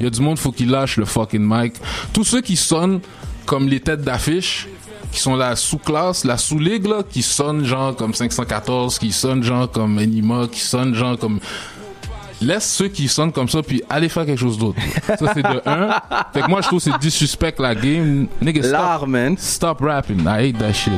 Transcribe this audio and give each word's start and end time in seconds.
Il 0.00 0.04
y 0.04 0.06
a 0.06 0.10
du 0.10 0.20
monde, 0.22 0.38
faut 0.38 0.50
qu'il 0.50 0.70
lâche 0.70 0.96
le 0.96 1.04
fucking 1.04 1.46
mic. 1.46 1.74
Tous 2.14 2.24
ceux 2.24 2.40
qui 2.40 2.56
sonnent 2.56 3.00
comme 3.44 3.68
les 3.68 3.80
têtes 3.80 4.00
d'affiche, 4.00 4.66
qui 5.12 5.20
sont 5.20 5.36
la 5.36 5.56
sous-classe, 5.56 6.24
la 6.24 6.38
sous-ligue, 6.38 6.86
là, 6.86 7.02
qui 7.08 7.20
sonnent 7.22 7.64
genre 7.64 7.94
comme 7.94 8.14
514, 8.14 8.98
qui 8.98 9.12
sonnent 9.12 9.42
genre 9.42 9.70
comme 9.70 9.98
Anima, 9.98 10.46
qui 10.50 10.60
sonnent 10.60 10.94
genre 10.94 11.18
comme 11.18 11.38
laisse 12.40 12.70
ceux 12.72 12.88
qui 12.88 13.08
sonnent 13.08 13.32
comme 13.32 13.48
ça 13.50 13.62
puis 13.62 13.82
allez 13.90 14.08
faire 14.08 14.24
quelque 14.24 14.38
chose 14.40 14.56
d'autre. 14.56 14.80
ça 15.06 15.32
c'est 15.34 15.42
de 15.42 15.60
un. 15.66 15.90
Fait 16.32 16.40
que 16.40 16.48
moi 16.48 16.62
je 16.62 16.68
trouve 16.68 16.82
que 16.82 16.90
c'est 16.90 16.98
disrespect 16.98 17.56
la 17.58 17.74
game. 17.74 18.28
Nigga 18.40 18.62
stop, 18.62 18.72
L'art, 18.72 19.06
man. 19.06 19.36
stop 19.36 19.80
rapping. 19.82 20.20
I 20.20 20.48
hate 20.48 20.58
that 20.58 20.72
shit. 20.72 20.92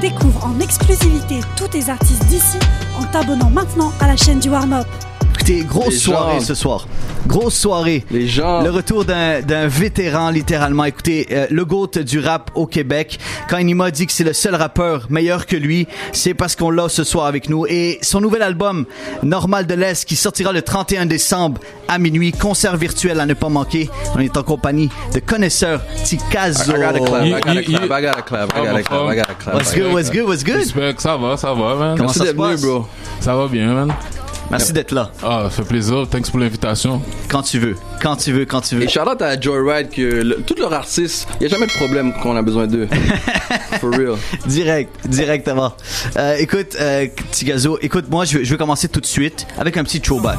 Découvre 0.00 0.44
en 0.44 0.58
exclusivité 0.58 1.38
tous 1.56 1.68
tes 1.68 1.88
artistes 1.88 2.24
d'ici 2.26 2.58
en 2.98 3.04
t'abonnant 3.04 3.50
maintenant 3.50 3.92
à 4.00 4.08
la 4.08 4.16
chaîne 4.16 4.40
du 4.40 4.48
Warm-Up. 4.48 4.86
Écoutez, 5.42 5.64
grosse 5.64 5.86
Les 5.94 5.98
soirée 5.98 6.38
gens. 6.38 6.46
ce 6.46 6.54
soir. 6.54 6.86
Grosse 7.26 7.56
soirée. 7.56 8.04
Les 8.12 8.28
gens. 8.28 8.62
Le 8.62 8.70
retour 8.70 9.04
d'un 9.04 9.66
vétéran, 9.66 10.30
littéralement. 10.30 10.84
Écoutez, 10.84 11.26
euh, 11.32 11.46
le 11.50 11.64
GOAT 11.64 11.98
du 12.06 12.20
rap 12.20 12.52
au 12.54 12.66
Québec. 12.66 13.18
Quand 13.48 13.58
Inima 13.58 13.90
dit 13.90 14.06
que 14.06 14.12
c'est 14.12 14.22
le 14.22 14.34
seul 14.34 14.54
rappeur 14.54 15.06
meilleur 15.10 15.46
que 15.46 15.56
lui, 15.56 15.88
c'est 16.12 16.34
parce 16.34 16.54
qu'on 16.54 16.70
l'a 16.70 16.88
ce 16.88 17.02
soir 17.02 17.26
avec 17.26 17.48
nous. 17.48 17.66
Et 17.66 17.98
son 18.02 18.20
nouvel 18.20 18.42
album, 18.42 18.84
Normal 19.24 19.66
de 19.66 19.74
l'Est, 19.74 20.04
qui 20.04 20.14
sortira 20.14 20.52
le 20.52 20.62
31 20.62 21.06
décembre 21.06 21.60
à 21.88 21.98
minuit. 21.98 22.30
Concert 22.30 22.76
virtuel 22.76 23.18
à 23.18 23.26
ne 23.26 23.34
pas 23.34 23.48
manquer. 23.48 23.90
On 24.14 24.20
est 24.20 24.36
en 24.36 24.44
compagnie 24.44 24.90
de 25.12 25.18
connaisseurs 25.18 25.80
Tikazo. 26.04 26.72
What's 29.52 29.74
good, 29.74 29.92
what's 29.92 30.10
good, 30.12 30.28
what's 30.28 30.44
good? 30.44 30.54
Respect, 30.54 30.94
ça 30.98 31.16
va, 31.16 31.36
ça 31.36 31.52
va, 31.52 31.74
man. 31.74 31.96
Comment 31.96 32.04
Merci 32.04 32.18
ça 32.20 32.26
se 32.26 32.30
venu, 32.30 32.36
passe? 32.38 32.62
bro? 32.62 32.86
Ça 33.18 33.34
va 33.34 33.48
bien, 33.48 33.72
man. 33.74 33.92
Merci 34.52 34.72
d'être 34.72 34.92
là. 34.92 35.10
Ah, 35.22 35.44
ça 35.44 35.50
fait 35.50 35.64
plaisir. 35.64 36.06
Thanks 36.10 36.30
pour 36.30 36.38
l'invitation. 36.38 37.02
Quand 37.28 37.42
tu 37.42 37.58
veux. 37.58 37.76
Quand 38.02 38.16
tu 38.16 38.32
veux, 38.32 38.44
quand 38.44 38.60
tu 38.62 38.74
veux. 38.76 38.82
Et 38.82 38.88
shout 38.88 39.00
out 39.08 39.22
à 39.22 39.40
Joyride 39.40 39.88
que 39.90 40.02
le- 40.02 40.42
tous 40.44 40.56
leurs 40.58 40.72
artistes, 40.72 41.28
il 41.40 41.44
y 41.44 41.46
a 41.46 41.48
jamais 41.48 41.66
de 41.66 41.72
problème 41.72 42.12
quand 42.20 42.30
on 42.30 42.36
a 42.36 42.42
besoin 42.42 42.66
d'eux. 42.66 42.88
For 43.80 43.90
real. 43.90 44.16
Direct, 44.46 45.06
directement. 45.08 45.72
Euh, 46.16 46.36
écoute, 46.38 46.76
euh, 46.80 47.06
Tigazo, 47.30 47.78
écoute, 47.80 48.06
moi, 48.10 48.24
je 48.24 48.38
vais, 48.38 48.44
je 48.44 48.50
vais 48.50 48.56
commencer 48.58 48.88
tout 48.88 49.00
de 49.00 49.06
suite 49.06 49.46
avec 49.58 49.76
un 49.76 49.84
petit 49.84 50.00
throwback. 50.00 50.38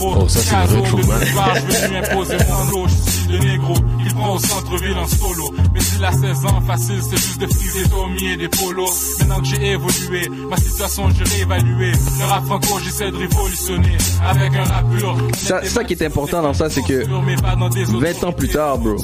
Oh, 0.00 0.28
ça, 0.28 0.40
c'est 0.40 0.54
le 0.54 0.60
Caso, 0.62 0.74
vrai 0.76 0.82
de 0.82 0.86
throwback. 0.88 1.20
nulle 1.26 1.34
part, 1.34 1.54
je 1.56 1.60
vais 1.76 1.88
lui 1.88 1.96
imposer 1.98 2.36
mon 2.48 2.66
flow. 2.66 2.86
Je 2.88 3.10
suis 3.10 3.28
le 3.32 3.38
négro, 3.38 3.74
il 4.04 4.14
prend 4.14 4.34
au 4.34 4.38
centre-ville 4.38 4.96
en 4.96 5.06
solo. 5.06 5.54
Mais 5.74 5.80
s'il 5.80 6.04
a 6.04 6.12
16 6.12 6.46
ans, 6.46 6.60
facile, 6.66 7.00
c'est 7.02 7.16
juste 7.16 7.40
de 7.40 7.46
friser 7.46 7.88
Tommy 7.90 8.32
et 8.32 8.36
des 8.36 8.48
polos. 8.48 9.18
Maintenant 9.20 9.40
que 9.40 9.46
j'ai 9.46 9.72
évolué, 9.72 10.28
ma 10.48 10.56
situation, 10.56 11.08
j'ai 11.10 11.34
réévalué. 11.36 11.92
Le 11.92 12.24
rap 12.24 12.44
franco, 12.46 12.78
j'essaie 12.82 13.10
de 13.10 13.16
révolutionner. 13.16 13.96
Avec 14.26 14.54
un 14.54 14.64
rap 14.64 14.84
pur. 14.96 15.16
Ça- 15.36 15.62
ça 15.64 15.84
qui 15.84 15.92
est 16.02 16.06
important 16.06 16.42
dans 16.42 16.54
ça, 16.54 16.68
c'est 16.70 16.82
que 16.82 17.04
20 17.04 18.24
ans 18.24 18.32
plus 18.32 18.48
tard, 18.48 18.78
bro, 18.78 18.96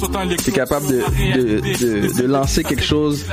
t'es 0.44 0.52
capable 0.52 0.86
de, 0.86 1.02
de, 1.34 1.60
de, 1.60 2.22
de 2.22 2.26
lancer 2.26 2.62
quelque 2.62 2.82
chose 2.84 3.24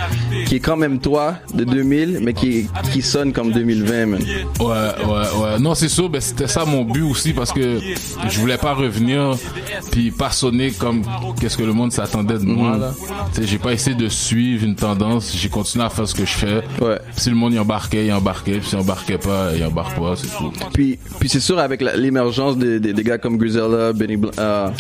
qui 0.46 0.56
est 0.56 0.60
quand 0.60 0.78
même 0.78 1.00
toi, 1.00 1.36
de 1.54 1.64
2000, 1.64 2.20
mais 2.22 2.34
qui, 2.34 2.68
qui 2.94 3.02
sonne 3.02 3.34
comme 3.34 3.52
2020, 3.52 4.06
man. 4.06 4.22
Ouais, 4.60 4.66
ouais, 4.68 5.42
ouais. 5.42 5.60
Non, 5.60 5.76
c'est 5.76 5.90
sûr, 5.90 6.10
ben, 6.10 6.22
c'était 6.22 6.48
ça 6.48 6.66
mon 6.66 6.84
but 6.84 7.04
aussi 7.04 7.34
parce 7.34 7.52
que 7.52 7.80
je 8.30 8.40
voulais 8.40 8.58
pas 8.58 8.74
revenir 8.74 9.36
puis 9.92 10.12
pas 10.12 10.32
sonner 10.32 10.72
comme 10.72 11.04
qu'est-ce 11.40 11.58
que 11.58 11.64
le 11.64 11.74
monde 11.74 11.92
s'attendait 11.92 12.38
de 12.40 12.46
moi, 12.46 12.94
sais, 13.34 13.44
j'ai 13.46 13.58
pas 13.58 13.74
essayé 13.74 13.96
de 13.96 14.08
suivre 14.10 14.66
une 14.66 14.76
tendance, 14.76 15.36
j'ai 15.36 15.50
continué 15.50 15.86
à 15.86 15.90
faire 15.90 16.08
ce 16.08 16.16
que 16.16 16.26
je 16.26 16.34
fais. 16.34 16.62
Ouais. 16.82 17.00
Si 17.16 17.30
le 17.30 17.36
monde 17.36 17.54
y 17.54 17.60
embarquait, 17.60 18.06
il 18.06 18.14
embarquait, 18.14 18.60
puis 18.60 18.70
s'il 18.70 18.80
embarquait 18.80 19.18
pas, 19.18 19.52
il 19.56 19.64
embarque 19.64 19.98
pas, 19.98 20.16
c'est 20.16 20.28
tout. 20.28 20.52
Puis, 20.74 20.98
puis 21.20 21.30
c'est 21.30 21.40
sûr, 21.40 21.60
avec 21.60 21.82
l'émergence 21.82 22.58
des, 22.58 22.80
des, 22.80 22.94
des 22.94 23.04
gars 23.04 23.18
comme 23.18 23.38
Griselda, 23.56 23.92
Benny, 23.94 24.16
Bl- 24.18 24.32
euh, 24.40 24.72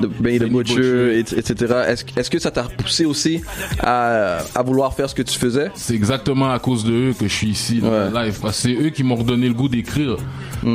de- 0.00 0.06
Benny 0.06 0.38
the 0.38 0.48
Butcher, 0.48 1.18
et- 1.18 1.38
etc., 1.38 1.74
est-ce 2.16 2.30
que 2.30 2.38
ça 2.38 2.50
t'a 2.50 2.62
poussé 2.64 3.04
aussi 3.04 3.40
à, 3.80 4.38
à 4.54 4.62
vouloir 4.62 4.94
faire 4.94 5.08
ce 5.08 5.14
que 5.14 5.22
tu 5.22 5.38
faisais? 5.38 5.70
C'est 5.74 5.94
exactement 5.94 6.50
à 6.52 6.58
cause 6.58 6.84
de 6.84 6.92
eux 6.92 7.14
que 7.18 7.26
je 7.28 7.32
suis 7.32 7.48
ici 7.48 7.80
Ouais. 7.82 8.10
live. 8.12 8.38
Parce 8.40 8.56
que 8.62 8.68
c'est 8.68 8.74
eux 8.74 8.90
qui 8.90 9.02
m'ont 9.04 9.16
redonné 9.16 9.48
le 9.48 9.54
goût 9.54 9.68
d'écrire. 9.68 10.16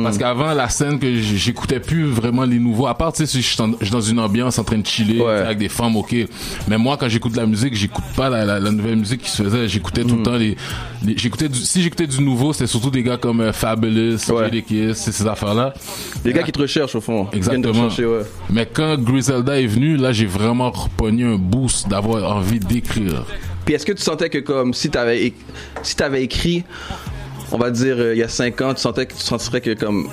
Parce 0.02 0.18
qu'avant 0.18 0.52
la 0.52 0.68
scène 0.68 0.98
que 0.98 1.14
j'écoutais 1.16 1.80
plus 1.80 2.04
vraiment 2.04 2.44
les 2.44 2.58
nouveaux. 2.58 2.86
À 2.88 2.94
part 2.94 3.12
tu 3.12 3.18
sais 3.24 3.26
si 3.26 3.40
je 3.40 3.46
suis 3.48 3.90
dans 3.90 4.00
une 4.02 4.18
ambiance 4.18 4.58
en 4.58 4.64
train 4.64 4.76
de 4.78 4.86
chiller 4.86 5.22
Ouais. 5.22 5.32
avec 5.32 5.56
des 5.58 5.70
femmes, 5.70 5.96
ok. 5.96 6.14
Mais 6.68 6.76
moi 6.76 6.96
quand 6.98 7.08
j'écoute 7.08 7.34
la 7.36 7.46
musique, 7.46 7.74
j'écoute 7.74 8.04
pas 8.14 8.28
la, 8.28 8.44
la, 8.44 8.60
la 8.60 8.70
nouvelle 8.70 8.96
musique 8.96 9.22
qui 9.22 9.30
se 9.30 9.42
faisait. 9.42 9.66
J'écoutais 9.66 10.04
tout 10.04 10.16
le 10.16 10.22
temps 10.22 10.36
les, 10.36 10.56
les- 11.04 11.16
j'écoutais 11.16 11.46
si 11.52 11.82
j'écoutais 11.82 12.06
du 12.06 12.20
nouveau, 12.22 12.52
c'était 12.52 12.66
surtout 12.66 12.90
des 12.90 13.02
gars 13.02 13.16
comme 13.16 13.40
euh, 13.40 13.52
Fabulous, 13.52 14.18
Ouais. 14.30 14.62
Kiss, 14.62 14.98
ces 15.10 15.26
affaires 15.26 15.54
là. 15.54 15.72
Des 16.22 16.32
gars 16.34 16.42
qui 16.42 16.52
te 16.52 16.60
recherchent, 16.60 16.94
au 16.94 17.00
fond. 17.00 17.24
Qui 17.26 17.40
viennent 17.40 17.62
te 17.62 17.68
Exactement. 17.68 18.12
ouais. 18.18 18.22
Mais 18.50 18.66
quand 18.70 18.98
Griselda 19.08 19.60
est 19.60 19.66
venu, 19.66 19.96
là 19.96 20.12
j'ai 20.12 20.26
vraiment 20.26 20.70
repogné 20.70 21.24
un 21.24 21.36
boost 21.36 21.88
d'avoir 21.88 22.36
envie 22.36 22.60
d'écrire. 22.60 23.24
Puis 23.64 23.74
est-ce 23.74 23.86
que 23.86 23.92
tu 23.92 24.02
sentais 24.02 24.28
que 24.28 24.38
comme 24.38 24.74
si 24.74 24.90
t'avais 24.90 25.32
si 25.82 25.96
t'avais 25.96 26.22
écrit, 26.22 26.64
on 27.50 27.58
va 27.58 27.70
dire 27.70 27.96
euh, 27.98 28.14
il 28.14 28.18
y 28.18 28.22
a 28.22 28.28
cinq 28.28 28.60
ans, 28.60 28.74
tu 28.74 28.80
sentais 28.80 29.06
que 29.06 29.14
tu 29.14 29.20
sentirais 29.20 29.60
que 29.60 29.74
comme 29.74 30.08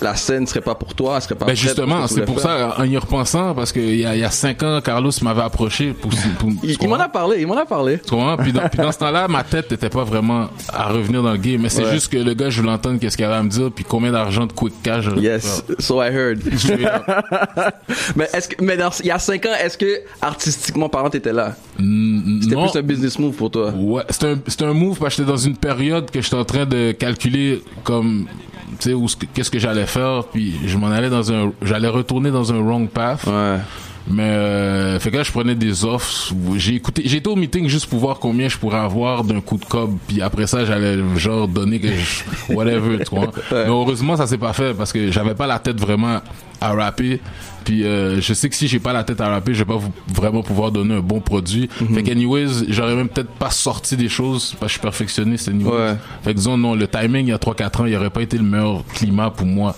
la 0.00 0.16
scène 0.16 0.46
serait 0.46 0.60
pas 0.60 0.74
pour 0.74 0.94
toi, 0.94 1.14
elle 1.16 1.22
serait 1.22 1.34
pas 1.34 1.46
Ben 1.46 1.54
justement, 1.56 2.06
c'est 2.06 2.24
pour 2.24 2.40
faire? 2.40 2.74
ça, 2.76 2.80
en 2.80 2.84
y 2.84 2.96
repensant, 2.96 3.54
parce 3.54 3.72
qu'il 3.72 3.96
y 3.96 4.06
a, 4.06 4.16
y 4.16 4.24
a 4.24 4.30
cinq 4.30 4.62
ans, 4.62 4.80
Carlos 4.82 5.10
m'avait 5.22 5.42
approché 5.42 5.92
pour... 5.92 6.10
pour 6.38 6.50
Il, 6.62 6.88
m'en 6.88 6.96
a 6.96 7.08
parlé, 7.08 7.40
il 7.40 7.46
m'en 7.46 7.56
a 7.56 7.64
parlé. 7.66 7.98
Tu 7.98 8.10
comprends? 8.10 8.36
Puis 8.36 8.52
dans, 8.52 8.68
puis 8.68 8.78
dans 8.80 8.92
ce 8.92 8.98
temps-là, 8.98 9.28
ma 9.28 9.42
tête 9.44 9.70
n'était 9.70 9.88
pas 9.90 10.04
vraiment 10.04 10.48
à 10.72 10.88
revenir 10.88 11.22
dans 11.22 11.32
le 11.32 11.38
game. 11.38 11.60
Mais 11.62 11.68
c'est 11.68 11.84
Ouais. 11.84 11.92
juste 11.92 12.12
que 12.12 12.18
le 12.18 12.34
gars, 12.34 12.50
je 12.50 12.60
voulais 12.60 12.72
entendre 12.72 12.98
qu'est-ce 13.00 13.16
qu'il 13.16 13.24
avait 13.26 13.34
à 13.36 13.42
me 13.42 13.48
dire, 13.48 13.70
puis 13.74 13.84
combien 13.84 14.12
d'argent 14.12 14.46
de 14.46 14.52
quick 14.52 14.74
cash. 14.82 15.06
Yes, 15.18 15.64
so 15.78 16.02
I 16.02 16.08
heard. 16.08 16.40
mais 18.16 18.28
est-ce 18.32 18.48
que 18.48 18.62
mais 18.64 18.76
dans, 18.76 18.90
il 19.00 19.06
y 19.06 19.10
a 19.10 19.18
cinq 19.18 19.46
ans, 19.46 19.54
est-ce 19.62 19.76
que 19.78 20.00
artistiquement 20.20 20.88
parlant 20.88 21.10
t'étais 21.10 21.32
là? 21.32 21.54
Mm, 21.78 22.42
C'était 22.42 22.56
plus 22.56 22.76
un 22.78 22.82
business 22.82 23.18
move 23.18 23.34
pour 23.34 23.50
toi. 23.50 23.70
Ouais, 23.76 24.02
c'était 24.10 24.64
un, 24.64 24.68
un 24.68 24.74
move 24.74 24.98
parce 24.98 25.14
que 25.16 25.22
j'étais 25.22 25.30
dans 25.32 25.36
une 25.38 25.56
période 25.56 26.10
que 26.10 26.20
j'étais 26.20 26.36
en 26.36 26.44
train 26.44 26.66
de 26.66 26.92
calculer 26.92 27.62
comme, 27.84 28.26
tu 28.78 28.92
sais, 28.92 29.26
qu'est-ce 29.32 29.50
que 29.50 29.58
j'allais 29.58 29.86
faire, 29.86 30.24
puis 30.32 30.54
je 30.66 30.76
m'en 30.76 30.88
allais 30.88 31.10
dans 31.10 31.32
un, 31.32 31.52
j'allais 31.62 31.88
retourner 31.88 32.30
dans 32.30 32.52
un 32.52 32.60
wrong 32.60 32.88
path. 32.88 33.24
Ouais. 33.26 33.58
Mais 34.10 34.22
euh, 34.24 34.98
fait 34.98 35.10
que 35.10 35.16
là 35.18 35.22
je 35.22 35.30
prenais 35.30 35.54
des 35.54 35.84
offres. 35.84 36.32
J'ai 36.56 36.74
écouté, 36.74 37.02
été 37.06 37.28
au 37.28 37.36
meeting 37.36 37.68
juste 37.68 37.86
pour 37.86 38.00
voir 38.00 38.18
combien 38.18 38.48
je 38.48 38.56
pourrais 38.58 38.78
avoir 38.80 39.24
d'un 39.24 39.40
coup 39.40 39.56
de 39.56 39.64
cob. 39.64 39.96
Puis 40.08 40.20
après 40.20 40.46
ça 40.46 40.64
j'allais 40.64 40.98
genre 41.16 41.46
donner 41.48 41.78
que 41.80 41.88
je, 41.88 42.24
whatever, 42.54 42.98
tu 43.04 43.14
vois. 43.14 43.30
Mais 43.52 43.66
heureusement 43.68 44.16
ça 44.16 44.26
s'est 44.26 44.38
pas 44.38 44.52
fait 44.52 44.74
parce 44.74 44.92
que 44.92 45.10
j'avais 45.12 45.34
pas 45.34 45.46
la 45.46 45.58
tête 45.58 45.78
vraiment 45.80 46.20
à 46.60 46.72
rapper. 46.72 47.20
Puis 47.64 47.84
euh, 47.84 48.20
je 48.20 48.32
sais 48.34 48.48
que 48.48 48.54
si 48.56 48.66
j'ai 48.68 48.80
pas 48.80 48.92
la 48.92 49.04
tête 49.04 49.20
à 49.20 49.28
rapper, 49.28 49.52
je 49.54 49.60
vais 49.60 49.64
pas 49.66 49.76
vous- 49.76 49.92
vraiment 50.12 50.42
pouvoir 50.42 50.72
donner 50.72 50.94
un 50.96 51.00
bon 51.00 51.20
produit. 51.20 51.68
Fait 51.94 52.02
qu'anyways, 52.02 52.48
j'aurais 52.68 52.96
même 52.96 53.08
peut-être 53.08 53.30
pas 53.30 53.50
sorti 53.50 53.96
des 53.96 54.08
choses 54.08 54.54
parce 54.58 54.60
que 54.60 54.66
je 54.66 54.72
suis 54.72 54.80
perfectionniste 54.80 55.48
anyways. 55.48 55.70
Ouais. 55.70 55.94
Fait 56.22 56.32
que 56.32 56.38
disons 56.38 56.56
non, 56.56 56.74
le 56.74 56.88
timing 56.88 57.26
il 57.26 57.30
y 57.30 57.32
a 57.32 57.36
3-4 57.38 57.82
ans, 57.82 57.86
il 57.86 57.94
aurait 57.96 58.10
pas 58.10 58.22
été 58.22 58.36
le 58.38 58.42
meilleur 58.44 58.82
climat 58.94 59.30
pour 59.30 59.46
moi. 59.46 59.76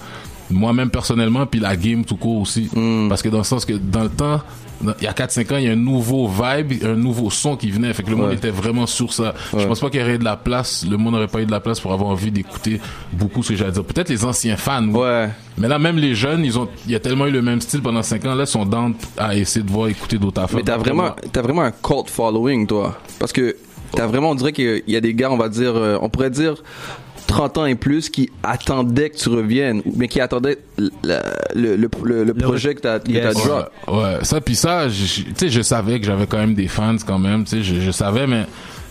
Moi-même 0.53 0.91
personnellement, 0.91 1.47
puis 1.47 1.61
la 1.61 1.77
game 1.77 2.05
tout 2.05 2.17
court 2.17 2.41
aussi. 2.43 2.69
Parce 3.09 3.23
que 3.23 3.29
dans 3.29 3.39
le 3.39 3.45
sens 3.45 3.65
que 3.65 3.73
dans 3.75 4.03
le 4.05 4.09
temps, 4.09 4.41
dans- 4.81 4.95
il 5.01 5.05
y 5.05 5.07
a 5.07 5.13
4-5 5.13 5.53
ans, 5.53 5.57
il 5.59 5.65
y 5.65 5.69
a 5.69 5.73
un 5.73 5.77
nouveau 5.77 6.29
vibe, 6.29 6.85
un 6.85 6.95
nouveau 6.97 7.31
son 7.31 7.57
qui 7.57 7.71
venait. 7.71 7.93
Fait 7.93 8.03
que 8.03 8.11
le 8.11 8.17
monde 8.17 8.29
Ouais. 8.29 8.35
était 8.35 8.51
vraiment 8.51 8.87
sur 8.87 9.13
ça. 9.13 9.33
Je 9.57 9.65
pense 9.67 9.79
pas 9.81 9.91
qu'il 9.91 10.01
y 10.01 10.03
aurait 10.03 10.15
eu 10.17 10.19
de 10.19 10.25
la 10.25 10.37
place, 10.37 10.85
le 10.89 10.97
monde 10.97 11.15
n'aurait 11.15 11.29
pas 11.29 11.41
eu 11.41 11.47
de 11.47 11.51
la 11.53 11.61
place 11.61 11.79
pour 11.81 11.93
avoir 11.93 12.11
envie 12.11 12.31
d'écouter 12.33 12.81
beaucoup 13.13 13.43
ce 13.43 13.51
que 13.51 13.57
j'allais 13.57 13.73
dire. 13.73 13.85
Peut-être 13.85 14.09
les 14.09 14.25
anciens 14.25 14.57
fans. 14.57 14.87
Ouais. 14.89 15.29
Mais 15.59 15.69
là, 15.69 15.79
même 15.79 15.97
les 15.99 16.15
jeunes, 16.15 16.45
ils 16.45 16.59
ont, 16.59 16.69
il 16.87 16.93
y 16.93 16.95
a 16.97 17.01
tellement 17.01 17.27
eu 17.27 17.31
le 17.31 17.43
même 17.43 17.61
style 17.61 17.81
pendant 17.83 18.03
5 18.03 18.25
ans, 18.25 18.35
là, 18.35 18.45
ils 18.45 18.47
sont 18.49 18.65
down 18.67 18.95
à 19.17 19.37
essayer 19.37 19.65
de 19.65 19.71
voir, 19.71 19.89
écouter 19.89 20.19
d'autres 20.19 20.41
affaires. 20.43 20.57
Mais 20.57 20.65
t'as 20.65 20.79
vraiment, 20.79 21.11
t'as 21.33 21.43
vraiment 21.43 21.63
un 21.63 21.71
cult 21.71 22.09
following, 22.09 22.67
toi. 22.67 22.99
Parce 23.21 23.33
que 23.33 23.55
t'as 23.95 24.07
vraiment, 24.07 24.31
on 24.31 24.35
dirait 24.35 24.53
qu'il 24.53 24.83
y 24.89 24.97
a 24.97 25.01
des 25.01 25.15
gars, 25.15 25.31
on 25.31 25.37
va 25.37 25.49
dire, 25.49 25.75
euh, 25.77 25.99
on 26.01 26.09
pourrait 26.09 26.31
dire 26.31 26.55
30 27.33 27.59
ans 27.59 27.67
et 27.67 27.75
plus 27.75 28.11
qui 28.11 28.31
attendaient 28.43 29.09
que 29.11 29.17
tu 29.17 29.29
reviennes, 29.31 29.83
mais 29.97 30.07
qui 30.07 30.21
attendaient 30.21 30.59
le, 30.77 30.91
le, 31.55 31.77
le, 32.05 32.25
le 32.25 32.35
projet 32.35 32.75
que 32.75 32.81
t'as 32.81 32.99
Yes. 33.09 33.35
drop. 33.35 33.71
Ouais, 33.89 33.95
ouais. 33.95 34.19
ça 34.23 34.41
puis 34.41 34.55
ça, 34.55 34.87
tu 34.89 35.25
sais, 35.35 35.49
je 35.49 35.63
savais 35.63 35.99
que 35.99 36.05
j'avais 36.07 36.27
quand 36.27 36.39
même 36.39 36.55
des 36.55 36.69
fans 36.69 36.97
quand 37.07 37.19
même, 37.19 37.45
tu 37.45 37.51
sais, 37.57 37.63
je, 37.63 37.81
je 37.81 37.91
savais, 37.91 38.27
mais 38.27 38.45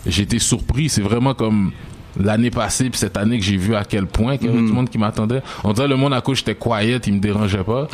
été 0.06 0.38
surpris. 0.40 0.88
C'est 0.88 1.02
vraiment 1.02 1.34
comme 1.34 1.70
l'année 2.20 2.50
passée 2.50 2.90
puis 2.90 2.98
cette 2.98 3.16
année 3.16 3.38
que 3.38 3.44
j'ai 3.44 3.56
vu 3.56 3.74
à 3.74 3.84
quel 3.84 4.04
point 4.06 4.36
qu'il 4.36 4.48
y 4.48 4.50
avait 4.50 4.60
Mm. 4.60 4.66
du 4.66 4.72
monde 4.72 4.90
qui 4.90 4.98
m'attendait. 4.98 5.40
On 5.64 5.72
dirait 5.72 5.88
le 5.88 5.96
monde 5.96 6.12
à 6.12 6.20
cause 6.20 6.36
j'étais 6.38 6.54
quiet, 6.54 6.98
il 7.06 7.14
me 7.14 7.20
dérangeait 7.20 7.64
pas. 7.64 7.88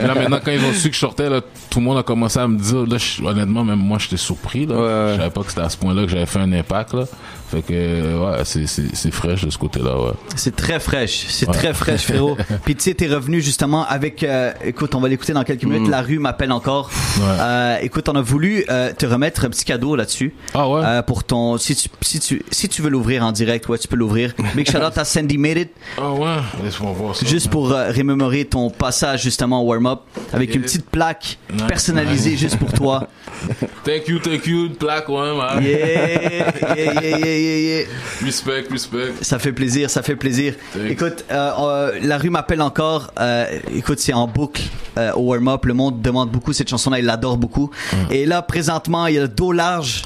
Là 0.00 0.14
maintenant 0.14 0.38
quand 0.44 0.52
ils 0.52 0.64
ont 0.64 0.72
su 0.72 0.88
que 0.90 0.94
je 0.94 1.00
sortais 1.00 1.28
là, 1.28 1.40
tout 1.68 1.80
le 1.80 1.84
monde 1.84 1.98
a 1.98 2.04
commencé 2.04 2.38
à 2.38 2.46
me 2.46 2.56
dire 2.56 2.86
là 2.86 2.98
je- 2.98 3.20
honnêtement 3.24 3.64
même 3.64 3.80
moi 3.80 3.98
j'étais 3.98 4.16
surpris 4.16 4.64
là. 4.66 4.74
Ouais, 4.76 4.80
ouais. 4.82 5.12
Je 5.14 5.16
savais 5.18 5.30
pas 5.30 5.40
que 5.42 5.48
c'était 5.48 5.62
à 5.62 5.68
ce 5.70 5.76
point-là 5.76 6.02
que 6.04 6.08
j'avais 6.08 6.26
fait 6.26 6.38
un 6.38 6.52
impact 6.52 6.94
là. 6.94 7.04
Fait 7.50 7.62
que, 7.62 7.72
ouais, 7.72 8.44
c'est, 8.44 9.10
fraîche 9.10 9.44
de 9.44 9.50
ce 9.50 9.56
côté-là, 9.56 9.98
ouais. 9.98 10.12
C'est 10.36 10.54
très 10.54 10.78
fraîche, 10.78 11.26
c'est 11.30 11.46
très 11.46 11.72
fraîche, 11.72 12.02
frérot. 12.02 12.36
Puis 12.64 12.76
tu 12.76 12.82
sais, 12.84 12.94
t'es 12.94 13.06
revenu 13.06 13.40
justement 13.40 13.86
avec, 13.86 14.22
euh, 14.22 14.52
écoute, 14.64 14.94
on 14.94 15.00
va 15.00 15.08
l'écouter 15.08 15.32
dans 15.32 15.44
quelques 15.44 15.64
minutes. 15.64 15.88
La 15.88 16.02
rue 16.02 16.18
m'appelle 16.18 16.52
encore. 16.52 16.90
Ouais. 17.18 17.24
Euh, 17.40 17.78
écoute, 17.80 18.08
on 18.10 18.16
a 18.16 18.20
voulu 18.20 18.64
euh, 18.68 18.92
te 18.92 19.06
remettre 19.06 19.46
un 19.46 19.48
petit 19.48 19.64
cadeau 19.64 19.96
là-dessus. 19.96 20.34
Ah 20.52 20.68
ouais? 20.68 21.02
Pour 21.06 21.24
ton, 21.24 21.56
si 21.56 21.74
tu, 21.74 21.88
si 22.02 22.20
tu, 22.20 22.42
si 22.50 22.68
tu 22.68 22.82
veux 22.82 22.90
l'ouvrir 22.90 23.24
en 23.24 23.32
direct, 23.32 23.66
ouais, 23.68 23.78
tu 23.78 23.88
peux 23.88 23.96
l'ouvrir. 23.96 24.34
Big 24.54 24.70
shout 24.70 24.78
out 24.78 24.98
à 24.98 25.04
Sandy 25.04 25.38
Made 25.38 25.58
It, 25.58 25.70
Ah 25.96 26.12
ouais? 26.12 26.36
Laisse-moi 26.62 26.92
voir 26.92 27.16
ça. 27.16 27.24
juste 27.26 27.48
pour 27.48 27.68
remémorer 27.70 28.44
ton 28.44 28.68
passage 28.68 29.22
justement 29.22 29.62
au 29.62 29.66
warm-up 29.66 30.00
avec 30.32 30.54
une 30.54 30.62
petite 30.62 30.88
plaque 30.90 31.38
Nice. 31.50 31.62
personnalisée 31.66 32.36
juste 32.36 32.58
pour 32.58 32.72
toi. 32.72 33.08
Thank 33.84 34.08
you, 34.08 34.18
thank 34.18 34.46
you, 34.46 34.66
une 34.66 34.74
plaque, 34.76 35.08
ouais, 35.08 35.36
man. 35.36 35.62
Yeah, 35.62 35.76
yeah, 35.76 36.52
yeah, 36.76 37.00
yeah, 37.00 37.18
yeah, 37.18 37.78
yeah. 37.78 37.84
Respect, 38.24 38.64
respect. 38.70 39.12
Ça 39.22 39.38
fait 39.38 39.52
plaisir, 39.52 39.88
ça 39.88 40.02
fait 40.02 40.16
plaisir. 40.16 40.54
Thanks. 40.74 40.90
Écoute, 40.90 41.24
euh, 41.30 41.50
euh, 41.58 41.92
la 42.02 42.18
rue 42.18 42.30
m'appelle 42.30 42.60
encore. 42.60 43.10
Euh, 43.18 43.46
écoute, 43.74 43.98
c'est 44.00 44.12
en 44.12 44.26
boucle 44.26 44.62
euh, 44.98 45.12
au 45.14 45.20
warm-up. 45.30 45.64
Le 45.64 45.74
monde 45.74 46.02
demande 46.02 46.30
beaucoup 46.30 46.52
cette 46.52 46.68
chanson-là, 46.68 46.98
il 46.98 47.04
l'adore 47.06 47.36
beaucoup. 47.36 47.70
Et 48.10 48.26
là, 48.26 48.42
présentement, 48.42 49.06
il 49.06 49.14
y 49.14 49.18
a 49.18 49.22
le 49.22 49.28
dos 49.28 49.52
large 49.52 50.02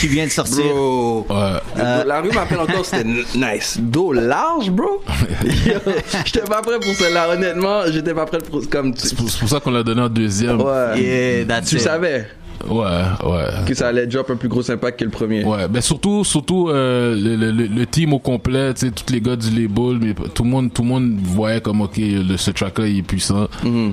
qui 0.00 0.08
vient 0.08 0.24
de 0.26 0.30
sortir. 0.30 0.64
Bro. 0.64 1.26
Ouais. 1.28 1.36
Euh, 1.78 2.04
La 2.04 2.20
rue 2.20 2.30
m'appelle 2.30 2.60
encore, 2.60 2.84
c'était 2.86 3.04
nice. 3.34 3.76
Dos 3.80 4.12
large, 4.12 4.70
bro? 4.70 5.02
J'étais 6.24 6.40
pas 6.40 6.62
prêt 6.62 6.78
pour 6.80 6.94
cela, 6.94 7.28
honnêtement. 7.30 7.82
J'étais 7.90 8.14
pas 8.14 8.26
prêt 8.26 8.38
pour 8.38 8.68
comme 8.70 8.94
tu. 8.94 9.06
C'est 9.08 9.16
pour, 9.16 9.28
c'est 9.30 9.38
pour 9.40 9.48
ça 9.48 9.60
qu'on 9.60 9.70
l'a 9.70 9.82
donné 9.82 10.02
en 10.02 10.08
deuxième. 10.08 10.60
Ouais. 10.60 11.00
Yeah, 11.00 11.44
that's 11.46 11.68
Tu 11.68 11.76
it. 11.76 11.82
savais? 11.82 12.26
Ouais, 12.68 12.84
ouais. 13.24 13.44
que 13.66 13.74
ça 13.74 13.88
allait 13.88 14.06
drop 14.06 14.30
un 14.30 14.36
plus 14.36 14.48
gros 14.48 14.68
impact 14.70 14.98
que 15.00 15.04
le 15.04 15.10
premier. 15.10 15.44
Ouais, 15.44 15.68
ben 15.68 15.80
surtout, 15.80 16.24
surtout 16.24 16.68
euh, 16.68 17.14
le, 17.14 17.36
le, 17.52 17.66
le- 17.66 17.86
team 17.86 18.12
au 18.12 18.18
complet, 18.18 18.74
tu 18.74 18.86
sais, 18.86 18.90
tous 18.92 19.12
les 19.12 19.20
gars 19.20 19.36
du 19.36 19.50
label, 19.50 19.98
mais 20.00 20.14
tout 20.34 20.42
le 20.42 20.50
monde, 20.50 20.72
tout 20.72 20.82
le 20.82 20.88
monde 20.88 21.16
voyait 21.22 21.60
comme 21.60 21.80
ok, 21.82 21.96
le, 21.98 22.36
ce 22.36 22.50
track-là 22.50 22.86
il 22.88 22.98
est 22.98 23.02
puissant, 23.02 23.46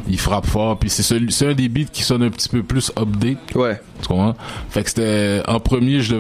il 0.07 0.19
frappe 0.19 0.48
fort, 0.48 0.77
puis 0.80 0.89
c'est 0.89 1.04
c'est 1.30 1.48
un 1.48 1.54
des 1.54 1.69
beats 1.69 1.89
qui 1.92 2.04
sonne 2.04 2.24
un 2.24 2.30
petit 2.30 2.50
peu 2.50 2.63
plus 2.63 2.92
update, 2.98 3.38
Ouais. 3.56 3.80
tu 4.01 4.07
comprends? 4.07 4.36
Fait 4.69 4.83
que 4.83 4.89
c'était 4.89 5.42
en 5.48 5.59
premier, 5.59 6.00
je, 6.01 6.16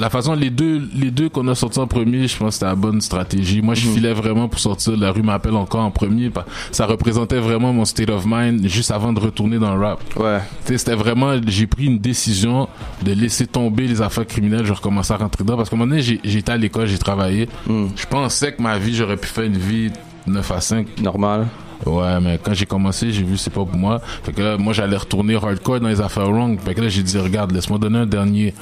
la 0.00 0.10
façon 0.10 0.34
les 0.34 0.50
deux, 0.50 0.80
les 0.94 1.10
deux 1.10 1.28
qu'on 1.28 1.48
a 1.48 1.54
sortis 1.54 1.78
en 1.80 1.86
premier, 1.86 2.28
je 2.28 2.36
pense 2.36 2.48
que 2.48 2.54
c'était 2.54 2.66
la 2.66 2.74
bonne 2.76 3.00
stratégie. 3.00 3.60
Moi, 3.62 3.74
je 3.74 3.86
filais 3.88 4.12
vraiment 4.12 4.48
pour 4.48 4.60
sortir 4.60 4.96
La 4.96 5.10
rue 5.10 5.22
m'appelle 5.22 5.54
encore 5.56 5.80
en 5.82 5.90
premier, 5.90 6.30
ça 6.72 6.86
représentait 6.86 7.38
vraiment 7.40 7.72
mon 7.72 7.84
state 7.84 8.10
of 8.10 8.24
mind 8.26 8.66
juste 8.68 8.90
avant 8.90 9.12
de 9.12 9.20
retourner 9.20 9.58
dans 9.58 9.74
le 9.74 9.80
rap. 9.84 10.00
Ouais. 10.16 10.38
Tu 10.66 10.72
sais, 10.72 10.78
c'était 10.78 10.94
vraiment, 10.94 11.32
j'ai 11.46 11.66
pris 11.78 11.86
une 11.86 12.00
décision 12.00 12.68
de 13.04 13.12
laisser 13.12 13.46
tomber 13.46 13.86
les 13.86 14.02
affaires 14.02 14.26
criminelles. 14.26 14.64
Je 14.64 14.72
recommençais 14.72 15.14
à 15.14 15.18
rentrer 15.18 15.44
dedans 15.44 15.56
parce 15.56 15.70
qu'à 15.70 15.76
un 15.76 15.78
moment 15.78 15.90
donné, 15.90 16.02
j'étais 16.02 16.50
à 16.50 16.56
l'école, 16.56 16.88
j'ai 16.88 16.98
travaillé. 16.98 17.48
Je 17.68 18.06
pensais 18.06 18.52
que 18.52 18.60
ma 18.60 18.78
vie, 18.78 18.96
j'aurais 18.96 19.16
pu 19.16 19.28
faire 19.28 19.44
une 19.44 19.56
vie 19.56 19.92
9 20.26 20.50
à 20.50 20.60
5. 20.60 21.00
Normal. 21.00 21.46
Ouais, 21.86 22.20
mais 22.20 22.40
quand 22.42 22.52
j'ai 22.52 22.66
commencé, 22.66 23.12
j'ai 23.12 23.22
vu 23.22 23.36
c'est 23.36 23.52
pas 23.52 23.64
pour 23.64 23.76
moi. 23.76 24.00
Fait 24.24 24.32
que 24.32 24.42
là, 24.42 24.58
moi, 24.58 24.72
j'allais 24.72 24.96
retourner 24.96 25.36
hardcore 25.36 25.78
dans 25.78 25.88
les 25.88 26.00
affaires 26.00 26.28
wrong. 26.28 26.58
Fait 26.58 26.74
que 26.74 26.80
là, 26.80 26.88
j'ai 26.88 27.04
dit, 27.04 27.16
regarde, 27.16 27.52
laisse-moi 27.52 27.78
donner 27.78 27.98
un 27.98 28.06
dernier 28.06 28.54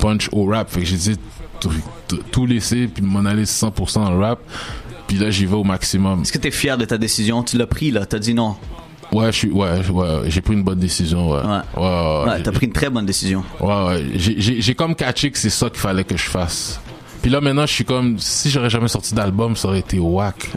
punch 0.00 0.28
au 0.32 0.46
rap. 0.46 0.68
Fait 0.68 0.80
que 0.80 0.86
j'ai 0.86 0.96
dit, 0.96 1.16
tout 2.32 2.46
laisser 2.46 2.88
puis 2.88 3.04
m'en 3.04 3.24
aller 3.24 3.44
100% 3.44 3.98
en 3.98 4.18
rap. 4.18 4.40
Puis 5.06 5.18
là, 5.18 5.30
j'y 5.30 5.46
vais 5.46 5.54
au 5.54 5.62
maximum. 5.62 6.22
Est-ce 6.22 6.32
que 6.32 6.38
t'es 6.38 6.50
fier 6.50 6.76
de 6.76 6.84
ta 6.84 6.98
décision? 6.98 7.44
Tu 7.44 7.56
l'as 7.56 7.68
pris, 7.68 7.92
là. 7.92 8.06
T'as 8.06 8.18
dit 8.18 8.34
non. 8.34 8.56
Ouais, 9.12 9.26
je 9.32 9.36
suis, 9.38 9.50
ouais, 9.50 9.88
ouais, 9.90 10.06
j'ai 10.26 10.40
pris 10.40 10.54
une 10.54 10.62
bonne 10.62 10.78
décision, 10.78 11.30
ouais. 11.30 11.40
Ouais. 11.40 11.60
Ouais, 11.76 11.82
ouais, 12.24 12.30
Ouais, 12.32 12.42
t'as 12.42 12.52
pris 12.52 12.66
une 12.66 12.72
très 12.72 12.90
bonne 12.90 13.06
décision. 13.06 13.44
Ouais, 13.60 13.84
ouais. 13.86 14.06
J'ai- 14.14 14.34
J'ai 14.40 14.60
j'ai 14.60 14.74
comme 14.74 14.94
catché 14.94 15.30
que 15.30 15.38
c'est 15.38 15.50
ça 15.50 15.68
qu'il 15.70 15.78
fallait 15.78 16.04
que 16.04 16.16
je 16.16 16.28
fasse. 16.28 16.80
Puis 17.22 17.30
là, 17.30 17.40
maintenant, 17.40 17.66
je 17.66 17.72
suis 17.72 17.84
comme, 17.84 18.18
si 18.18 18.50
j'aurais 18.50 18.70
jamais 18.70 18.88
sorti 18.88 19.14
d'album, 19.14 19.56
ça 19.56 19.68
aurait 19.68 19.80
été 19.80 19.98
whack. 19.98 20.48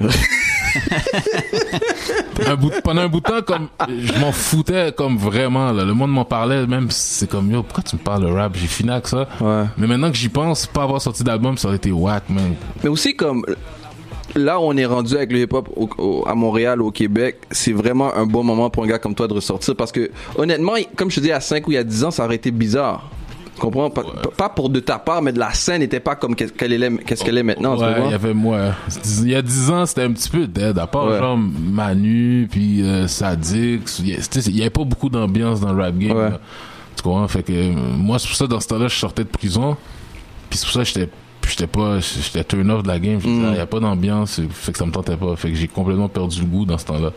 un 2.47 2.55
bout, 2.55 2.71
pendant 2.83 3.01
un 3.01 3.07
bout 3.07 3.19
de 3.21 3.25
temps, 3.25 3.41
comme, 3.45 3.67
je 3.87 4.13
m'en 4.19 4.31
foutais 4.31 4.91
comme 4.95 5.17
vraiment, 5.17 5.71
là. 5.71 5.83
Le 5.85 5.93
monde 5.93 6.11
m'en 6.11 6.25
parlait, 6.25 6.65
même, 6.67 6.87
c'est 6.89 7.29
comme, 7.29 7.51
yo, 7.51 7.63
pourquoi 7.63 7.83
tu 7.83 7.95
me 7.95 8.01
parles 8.01 8.23
de 8.23 8.31
rap? 8.31 8.55
J'ai 8.55 8.67
fini 8.67 8.89
avec 8.91 9.07
ça. 9.07 9.27
Ouais. 9.41 9.63
Mais 9.77 9.87
maintenant 9.87 10.11
que 10.11 10.17
j'y 10.17 10.29
pense, 10.29 10.65
pas 10.65 10.83
avoir 10.83 11.01
sorti 11.01 11.23
d'album, 11.23 11.57
ça 11.57 11.67
aurait 11.67 11.77
été 11.77 11.91
whack, 11.91 12.29
man. 12.29 12.53
Mais 12.83 12.89
aussi 12.89 13.15
comme 13.15 13.43
là 14.35 14.59
où 14.59 14.63
on 14.63 14.77
est 14.77 14.85
rendu 14.85 15.15
avec 15.15 15.31
le 15.31 15.39
hip-hop 15.41 15.69
à 16.27 16.35
Montréal, 16.35 16.81
au 16.81 16.91
Québec, 16.91 17.37
c'est 17.51 17.73
vraiment 17.73 18.13
un 18.15 18.25
bon 18.25 18.43
moment 18.43 18.69
pour 18.69 18.83
un 18.83 18.87
gars 18.87 18.99
comme 18.99 19.15
toi 19.15 19.27
de 19.27 19.33
ressortir 19.33 19.75
parce 19.75 19.91
que 19.91 20.09
honnêtement, 20.37 20.73
comme 20.95 21.09
je 21.09 21.15
te 21.17 21.21
dis, 21.21 21.31
à 21.31 21.39
5 21.39 21.67
ou 21.67 21.71
il 21.71 21.75
y 21.75 21.77
a 21.77 21.83
10 21.83 22.03
ans, 22.05 22.11
ça 22.11 22.25
aurait 22.25 22.35
été 22.35 22.51
bizarre. 22.51 23.09
Tu 23.55 23.61
comprends? 23.61 23.89
Pas, 23.89 24.03
pas 24.37 24.47
pour 24.49 24.69
de 24.69 24.79
ta 24.79 24.99
part, 24.99 25.21
mais 25.21 25.33
de 25.33 25.39
la 25.39 25.51
scène 25.53 25.79
n'était 25.81 25.99
pas 25.99 26.15
comme 26.15 26.33
qu'est-ce 26.33 26.53
qu'elle 26.53 26.71
est, 26.81 27.03
qu'est-ce 27.05 27.25
qu'elle 27.25 27.37
est 27.37 27.43
maintenant. 27.43 27.77
Ouais, 27.77 27.93
il 28.05 28.11
y 28.11 28.13
avait 28.13 28.33
moi. 28.33 28.71
Il 29.21 29.29
y 29.29 29.35
a 29.35 29.41
10 29.41 29.69
ans, 29.71 29.85
c'était 29.85 30.03
un 30.03 30.13
petit 30.13 30.29
peu 30.29 30.47
dead. 30.47 30.77
À 30.79 30.87
part 30.87 31.07
Ouais. 31.07 31.19
genre 31.19 31.37
Manu, 31.37 32.47
puis 32.49 32.81
euh, 32.83 33.07
Sadix. 33.07 33.99
Il 33.99 34.09
y 34.09 34.15
a- 34.15 34.21
c'était- 34.21 34.39
il 34.49 34.55
y 34.57 34.61
avait 34.61 34.69
pas 34.69 34.83
beaucoup 34.85 35.09
d'ambiance 35.09 35.59
dans 35.59 35.73
le 35.73 35.83
rap 35.83 35.97
game. 35.97 36.37
Tu 36.95 37.03
comprends? 37.03 37.27
Fait 37.27 37.43
que 37.43 37.51
euh, 37.51 37.73
moi, 37.75 38.17
c'est 38.17 38.27
pour 38.27 38.37
ça, 38.37 38.47
dans 38.47 38.59
ce 38.61 38.67
temps-là, 38.69 38.87
je 38.87 38.95
sortais 38.95 39.23
de 39.25 39.29
prison. 39.29 39.75
Puis 40.49 40.59
c'est 40.59 40.65
pour 40.65 40.73
ça 40.85 40.89
que 41.01 41.07
j'étais 41.49 41.63
j'étais 41.63 41.67
pas 41.67 41.99
j'étais 41.99 42.43
turn 42.43 42.69
off 42.71 42.83
de 42.83 42.87
la 42.87 42.99
game 42.99 43.19
je 43.19 43.27
disais 43.27 43.47
Mm. 43.47 43.51
il 43.53 43.57
y 43.57 43.61
a 43.61 43.65
pas 43.65 43.79
d'ambiance 43.79 44.39
fait 44.51 44.71
que 44.71 44.77
ça 44.77 44.85
me 44.85 44.91
tentait 44.91 45.17
pas 45.17 45.35
fait 45.35 45.49
que 45.49 45.55
j'ai 45.55 45.67
complètement 45.67 46.07
perdu 46.09 46.39
le 46.41 46.45
goût 46.47 46.65
dans 46.65 46.77
ce 46.77 46.85
temps-là 46.85 47.11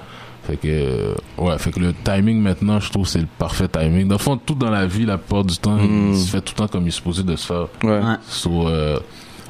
fait 0.45 0.57
que 0.57 0.67
euh, 0.69 1.15
ouais 1.39 1.57
fait 1.59 1.71
que 1.71 1.79
le 1.81 1.93
timing 2.05 2.41
maintenant 2.41 2.81
je 2.81 2.91
trouve 2.91 3.07
c'est 3.07 3.21
le 3.21 3.29
parfait 3.39 3.69
timing 3.69 4.09
dans 4.09 4.17
le 4.17 4.21
fond 4.21 4.37
tout 4.37 4.55
dans 4.57 4.71
la 4.71 4.87
vie 4.87 5.07
la 5.07 5.19
plupart 5.19 5.45
du 5.45 5.57
temps 5.57 5.77
Mm. 5.77 6.11
il 6.13 6.17
se 6.19 6.31
fait 6.31 6.41
tout 6.41 6.55
le 6.57 6.59
temps 6.59 6.69
comme 6.69 6.83
il 6.85 6.89
est 6.89 6.91
supposé 6.91 7.23
de 7.23 7.37
se 7.37 7.47
faire 7.47 7.67
Ouais. 7.85 7.91
Ouais. 8.01 8.17
So, 8.27 8.67
euh, 8.69 8.99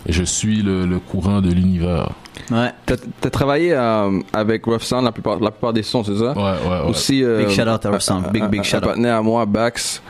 je 0.09 0.25
suis 0.25 0.63
le, 0.63 0.85
le 0.85 0.99
courant 0.99 1.41
de 1.41 1.49
l'univers. 1.53 2.11
Ouais. 2.51 2.71
T'as, 2.87 2.97
t'as 3.21 3.31
travaillé 3.31 3.73
euh, 3.73 4.19
avec 4.33 4.65
Rough 4.65 4.81
Sound 4.83 5.05
la 5.05 5.13
plupart, 5.13 5.39
la 5.39 5.53
plupart 5.53 5.73
des 5.73 5.85
sons, 5.85 6.03
c'est 6.03 6.17
ça? 6.17 6.33
Ouais, 6.33 6.43
ouais, 6.43 6.81
ouais. 6.83 6.91
Aussi, 6.91 7.23
euh, 7.23 7.39
Big 7.47 7.51
shout 7.51 7.69
out 7.69 7.87
à 7.87 7.91
Rough 7.91 8.01
Sound. 8.01 8.27
Big, 8.33 8.45
big 8.49 8.65
shout 8.65 8.79
out. 8.79 8.83
partenaire 8.83 9.19
à 9.19 9.23
moi, 9.23 9.47
Bax. 9.47 10.03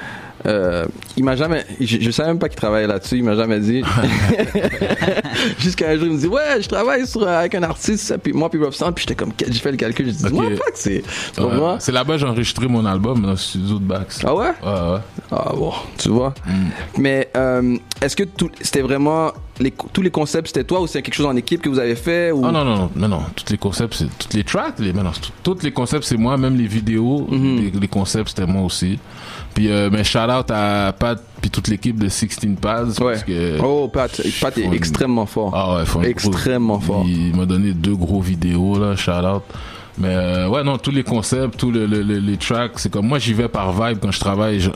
Euh, 0.46 0.84
il 1.16 1.24
m'a 1.24 1.36
jamais, 1.36 1.64
je, 1.80 1.98
je 2.00 2.10
savais 2.10 2.28
même 2.28 2.38
pas 2.38 2.48
qu'il 2.48 2.56
travaillait 2.58 2.86
là-dessus, 2.88 3.18
il 3.18 3.24
m'a 3.24 3.34
jamais 3.36 3.60
dit. 3.60 3.82
Jusqu'à 5.58 5.90
un 5.90 5.96
jour, 5.96 6.06
il 6.06 6.12
me 6.12 6.18
dit, 6.18 6.26
ouais, 6.26 6.60
je 6.60 6.68
travaille 6.68 7.06
sur, 7.06 7.22
euh, 7.22 7.38
avec 7.40 7.54
un 7.54 7.62
artiste, 7.62 8.16
puis 8.22 8.32
moi, 8.32 8.50
puis 8.50 8.62
Rough 8.62 8.72
Sound, 8.74 8.94
puis 8.94 9.02
j'étais 9.06 9.14
comme, 9.14 9.32
j'ai 9.46 9.52
fait 9.60 9.70
le 9.70 9.76
calcul, 9.76 10.06
j'ai 10.06 10.12
dit, 10.12 10.24
Ok. 10.26 10.32
moi, 10.32 10.44
fuck, 10.50 10.72
c'est, 10.74 11.02
pour 11.36 11.46
Ouais. 11.46 11.56
moi. 11.56 11.76
C'est 11.80 11.92
là-bas 11.92 12.14
que 12.14 12.20
j'ai 12.20 12.26
enregistré 12.26 12.66
mon 12.68 12.84
album 12.86 13.22
dans 13.22 13.30
le 13.30 13.36
studio 13.36 13.78
de 13.78 13.84
Bax. 13.84 14.20
Ah 14.24 14.34
ouais? 14.34 14.46
Ouais, 14.62 14.68
ouais. 14.92 14.98
Ah 15.30 15.52
bon, 15.54 15.72
tu 15.98 16.08
vois. 16.08 16.34
Mais, 16.98 17.28
euh, 17.36 17.76
est-ce 18.00 18.16
que 18.16 18.24
tout, 18.24 18.50
c'était 18.60 18.82
vraiment, 18.82 19.32
les, 19.62 19.72
tous 19.92 20.02
les 20.02 20.10
concepts, 20.10 20.48
c'était 20.48 20.64
toi 20.64 20.80
ou 20.80 20.86
c'est 20.86 21.00
quelque 21.02 21.14
chose 21.14 21.26
en 21.26 21.36
équipe 21.36 21.62
que 21.62 21.68
vous 21.68 21.78
avez 21.78 21.94
fait 21.96 22.30
ou... 22.32 22.42
Ah 22.44 22.52
non, 22.52 22.64
non, 22.64 22.76
non, 22.76 22.90
non, 22.96 23.08
non. 23.08 23.22
Tous 23.34 23.50
les 23.50 23.58
concepts, 23.58 23.94
c'est, 23.94 24.18
toutes 24.18 24.34
les 24.34 24.44
tracks, 24.44 24.78
les, 24.78 24.92
non, 24.92 25.02
c'est 25.12 25.20
tout- 25.42 25.54
tous 25.54 25.62
les 25.62 25.70
concepts, 25.72 26.04
c'est 26.04 26.16
moi, 26.16 26.36
même 26.36 26.56
les 26.56 26.66
vidéos, 26.66 27.26
Mhm. 27.30 27.56
les, 27.72 27.80
les 27.80 27.88
concepts, 27.88 28.30
c'était 28.30 28.46
moi 28.46 28.62
aussi. 28.62 28.98
Puis, 29.54 29.70
euh, 29.70 29.90
mais 29.92 30.02
shout 30.04 30.18
out 30.18 30.50
à 30.50 30.94
Pat, 30.98 31.22
puis 31.40 31.50
toute 31.50 31.68
l'équipe 31.68 31.98
de 31.98 32.08
16 32.08 32.56
Pads. 32.60 32.84
Ouais. 33.00 33.12
Parce 33.12 33.24
que, 33.24 33.58
Oh, 33.62 33.88
Pat, 33.88 34.10
Pat 34.40 34.56
est 34.58 34.62
une- 34.62 34.72
extrêmement 34.74 35.26
fort. 35.26 35.52
Ah 35.54 35.74
ouais, 35.76 35.80
un 35.82 35.84
gros- 35.84 36.02
Extrêmement 36.02 36.80
fort. 36.80 37.04
Il 37.06 37.36
m'a 37.36 37.44
donné 37.46 37.72
deux 37.72 37.94
gros 37.94 38.20
vidéos 38.20 38.78
là, 38.78 38.96
shout 38.96 39.10
out. 39.12 39.42
Mais 39.98 40.08
euh, 40.08 40.48
ouais, 40.48 40.64
non, 40.64 40.78
tous 40.78 40.90
les 40.90 41.02
concepts, 41.04 41.58
tous 41.58 41.70
le- 41.70 41.84
le- 41.84 42.02
le- 42.02 42.18
les 42.18 42.38
tracks, 42.38 42.72
c'est 42.76 42.90
comme 42.90 43.06
moi 43.06 43.18
j'y 43.18 43.34
vais 43.34 43.48
par 43.48 43.72
vibe 43.72 43.98
quand 44.00 44.10
je 44.10 44.20
travaille. 44.20 44.58
Je, 44.58 44.70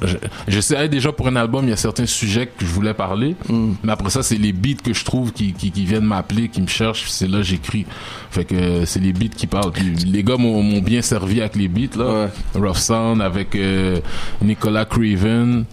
je, 0.47 0.87
déjà 0.88 1.11
pour 1.11 1.26
un 1.29 1.37
album, 1.37 1.64
il 1.64 1.71
y 1.71 1.73
a 1.73 1.76
certains 1.76 2.05
sujets 2.05 2.47
que 2.47 2.64
je 2.67 2.71
voulais 2.71 2.93
parler, 2.93 3.35
Mm. 3.49 3.73
mais 3.83 3.93
après 3.93 4.11
ça, 4.11 4.23
c'est 4.23 4.37
les 4.37 4.52
beats 4.52 4.83
que 4.85 4.93
je 4.93 5.05
trouve 5.07 5.33
qui, 5.33 5.55
qui, 5.55 5.71
qui 5.71 5.85
viennent 5.87 6.05
m'appeler, 6.05 6.49
qui 6.49 6.61
me 6.61 6.67
cherchent, 6.67 7.09
c'est 7.09 7.29
là 7.29 7.38
que 7.38 7.45
j'écris. 7.45 7.87
Fait 8.31 8.45
que 8.45 8.55
euh, 8.55 8.85
c'est 8.85 9.00
les 9.00 9.14
beats 9.14 9.35
qui 9.35 9.47
parlent. 9.47 9.73
Les 10.07 10.23
gars 10.23 10.37
m'ont 10.37 10.62
m'ont 10.62 10.83
bien 10.83 11.00
servi 11.00 11.40
avec 11.40 11.57
les 11.57 11.69
beats 11.69 11.97
là. 11.97 12.29
Rough 12.55 12.76
Sound 12.76 13.23
avec 13.23 13.55
euh, 13.57 14.00
Nicolas 14.43 14.85
Craven, 14.85 15.64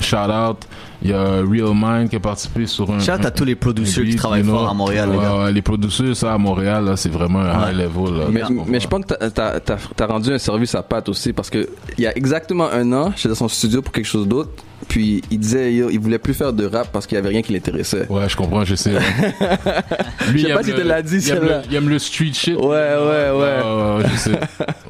shout 0.00 0.16
out. 0.16 0.66
Il 1.02 1.10
y 1.10 1.12
a 1.14 1.36
Real 1.40 1.72
Mind 1.74 2.10
qui 2.10 2.16
a 2.16 2.20
participé 2.20 2.66
sur 2.66 2.90
un. 2.90 2.98
Out 2.98 3.08
à 3.08 3.30
tous 3.30 3.44
les 3.44 3.54
producers 3.54 4.02
un 4.04 4.10
qui 4.10 4.16
travaillent 4.16 4.44
fort 4.44 4.68
à 4.68 4.74
Montréal, 4.74 5.08
les 5.12 5.16
Ouais, 5.16 5.22
gars. 5.24 5.44
ouais, 5.44 5.52
les 5.52 5.62
producers, 5.62 6.14
ça, 6.14 6.34
à 6.34 6.38
Montréal, 6.38 6.84
là, 6.84 6.96
c'est 6.96 7.08
vraiment 7.08 7.40
un 7.40 7.64
Ouais. 7.66 7.72
high 7.72 7.78
level. 7.78 8.18
Là, 8.18 8.24
Mais, 8.30 8.78
Tu 8.78 8.80
je 8.84 8.88
pense 8.88 9.04
que 9.06 9.14
t'as- 9.14 9.60
t'as 9.60 9.76
t'as- 9.96 10.06
rendu 10.06 10.30
un 10.32 10.38
service 10.38 10.74
à 10.74 10.82
Pat 10.82 11.08
aussi 11.08 11.32
parce 11.32 11.48
que 11.48 11.68
il 11.96 12.04
y 12.04 12.06
a 12.06 12.16
exactement 12.16 12.68
un 12.70 12.92
an, 12.92 13.12
j'étais 13.16 13.30
dans 13.30 13.34
son 13.34 13.48
studio 13.48 13.80
pour 13.82 13.92
quelque 13.92 14.06
chose 14.06 14.28
d'autre. 14.28 14.50
Puis 14.88 15.22
il 15.30 15.38
disait, 15.38 15.74
yo, 15.74 15.90
il 15.90 16.00
voulait 16.00 16.18
plus 16.18 16.32
faire 16.34 16.52
de 16.54 16.64
rap 16.66 16.88
parce 16.90 17.06
qu'il 17.06 17.14
y 17.16 17.18
avait 17.18 17.28
rien 17.28 17.42
qui 17.42 17.52
l'intéressait. 17.52 18.06
Ouais, 18.08 18.28
je 18.28 18.34
comprends, 18.34 18.64
je 18.64 18.74
sais. 18.74 18.90
Lui, 18.94 18.98
Je 18.98 20.46
sais 20.46 20.48
il 20.48 20.54
pas 20.54 20.60
aime 20.60 20.64
si 20.64 20.70
le- 20.72 20.76
te 20.76 20.80
l'as 20.82 21.02
dit, 21.02 21.16
il 21.18 21.30
aime, 21.30 21.42
le, 21.44 21.54
il 21.70 21.74
aime 21.76 21.88
le 21.88 21.98
street 21.98 22.32
shit. 22.32 22.56
Ouais, 22.56 22.62
ouais, 22.66 23.30
ouais. 23.30 23.60
ouais, 24.00 24.04
je 24.12 24.16
sais. 24.16 24.30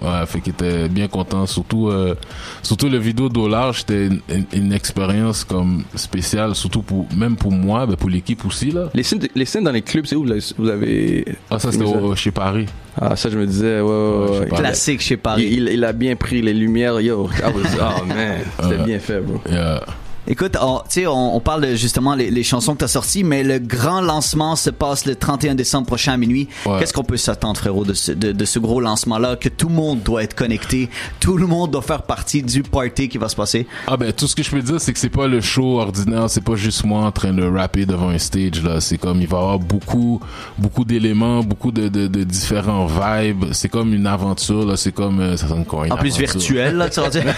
Ouais, 0.01 0.27
fait 0.27 0.41
qu'il 0.41 0.53
était 0.53 0.89
bien 0.89 1.09
content. 1.09 1.45
Surtout, 1.47 1.89
euh, 1.89 2.15
surtout 2.63 2.89
le 2.89 2.99
vidéo 2.99 3.29
Dollar, 3.29 3.75
c'était 3.75 4.07
une, 4.07 4.21
une, 4.33 4.47
une 4.53 4.73
expérience 4.73 5.45
comme 5.45 5.83
spéciale, 6.01 6.55
surtout 6.55 6.83
pour, 6.83 7.07
même 7.17 7.37
pour 7.37 7.53
moi, 7.53 7.87
ben 7.87 7.97
pour 7.97 8.11
l'équipe 8.11 8.45
aussi, 8.45 8.71
là. 8.71 8.89
Les 8.95 9.03
scènes, 9.03 9.21
les 9.35 9.45
scènes 9.45 9.65
dans 9.65 9.73
les 9.73 9.83
clubs, 9.83 10.07
c'est 10.07 10.17
où 10.17 10.25
vous 10.25 10.31
avez- 10.31 10.43
vous 10.59 10.69
avez. 10.69 11.25
Ah, 11.51 11.59
ça, 11.59 11.71
c'était 11.73 11.85
au- 11.85 12.15
chez 12.17 12.31
Paris. 12.31 12.67
Ah, 13.01 13.15
ça, 13.17 13.31
je 13.31 13.39
me 13.39 13.47
disais, 13.47 13.81
ouais, 13.81 14.41
ouais, 14.41 14.49
Classique 14.49 15.01
chez 15.01 15.17
Paris. 15.17 15.49
il, 15.51 15.69
il 15.69 15.85
a 15.85 15.93
bien 15.93 16.17
pris 16.17 16.43
les 16.43 16.53
lumières, 16.55 17.01
yo. 17.01 17.25
Was- 17.43 17.53
oh 18.01 18.05
man, 18.07 18.39
c'était 18.63 18.77
Ouais. 18.77 18.85
bien 18.85 18.99
fait, 18.99 19.21
bro. 19.21 19.41
Yeah. 19.49 19.81
Écoute, 20.27 20.57
on, 20.61 20.79
tu 20.79 20.83
sais, 21.01 21.07
on, 21.07 21.35
on 21.37 21.41
parle 21.41 21.63
de 21.63 21.75
justement 21.75 22.15
les, 22.15 22.31
les 22.31 22.43
chansons 22.43 22.75
que 22.75 22.79
tu 22.79 22.85
as 22.85 22.89
sorties, 22.89 23.25
mais 23.25 23.43
le 23.43 23.59
grand 23.59 24.01
lancement 24.01 24.55
se 24.57 24.71
passe 24.71 25.07
le 25.07 25.15
31 25.17 25.55
décembre 25.55 25.87
prochain 25.87 26.13
à 26.13 26.17
minuit. 26.17 26.49
Ouais. 26.67 26.79
Qu'est-ce 26.79 26.93
qu'on 26.93 27.05
peut 27.05 27.17
s'attendre, 27.17 27.59
frérot, 27.59 27.85
de 27.85 27.95
ce, 27.95 28.13
de, 28.13 28.33
de 28.33 28.45
ce 28.45 28.59
gros 28.59 28.81
lancement-là, 28.81 29.37
que 29.37 29.49
tout 29.49 29.69
le 29.69 29.75
monde 29.75 30.03
doit 30.03 30.23
être 30.23 30.35
connecté, 30.35 30.89
tout 31.21 31.37
le 31.37 31.47
monde 31.47 31.71
doit 31.71 31.83
faire 31.83 32.03
partie 32.03 32.43
du 32.43 32.63
party 32.63 33.09
qui 33.09 33.19
va 33.19 33.29
se 33.29 33.37
passer? 33.37 33.67
Ah 33.87 33.97
ben 33.97 34.13
tout 34.13 34.27
ce 34.27 34.37
que 34.37 34.43
je 34.43 34.51
peux 34.51 34.61
dire 34.63 34.81
c'est 34.81 34.93
que 34.93 34.99
c'est 34.99 35.09
pas 35.09 35.27
le 35.27 35.41
show 35.41 35.81
ordinaire, 35.81 36.29
c'est 36.29 36.45
pas 36.45 36.55
juste 36.55 36.85
moi 36.85 37.03
en 37.05 37.13
train 37.13 37.33
de 37.33 37.43
rapper 37.43 37.87
devant 37.87 38.11
un 38.11 38.19
stage 38.19 38.63
là, 38.63 38.81
c'est 38.81 38.99
comme 38.99 39.21
il 39.21 39.27
va 39.27 39.39
y 39.39 39.41
avoir 39.41 39.59
beaucoup 39.59 40.21
beaucoup 40.59 40.85
d'éléments, 40.85 41.43
beaucoup 41.43 41.73
de, 41.73 41.89
de, 41.89 42.07
de 42.07 42.25
différents 42.25 42.87
vibes, 42.87 43.47
c'est 43.53 43.69
comme 43.69 43.93
une 43.95 44.07
aventure 44.07 44.65
là, 44.67 44.77
c'est 44.77 44.93
comme 44.93 45.21
euh, 45.21 45.37
ça 45.37 45.49
sonne 45.49 45.65
quoi 45.65 45.87
une 45.87 45.93
En 45.93 45.97
plus 45.97 46.15
aventure. 46.15 46.33
virtuel, 46.39 46.77
là, 46.77 46.89
tu 46.91 47.01
vas 47.01 47.09
dire. 47.11 47.25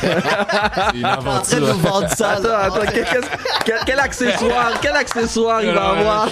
C'est 0.92 0.98
une 0.98 1.06
en 1.06 1.16
train 1.16 1.22
de 1.22 1.28
aventure. 1.28 1.60
nous 1.60 1.80
vendre 1.80 2.08
ça. 2.16 2.38
Là. 2.40 2.70
Quel, 2.86 3.04
quel- 3.04 3.20
quel- 3.64 3.80
quel 3.86 3.98
accessoire, 3.98 4.72
quel 4.80 4.92
accessoire 4.96 5.62
il 5.62 5.70
va 5.70 5.88
avoir? 5.90 6.28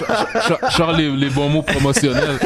Sors 0.71 0.91
les, 0.93 1.09
les 1.09 1.29
bons 1.29 1.49
mots 1.49 1.61
promotionnels. 1.61 2.39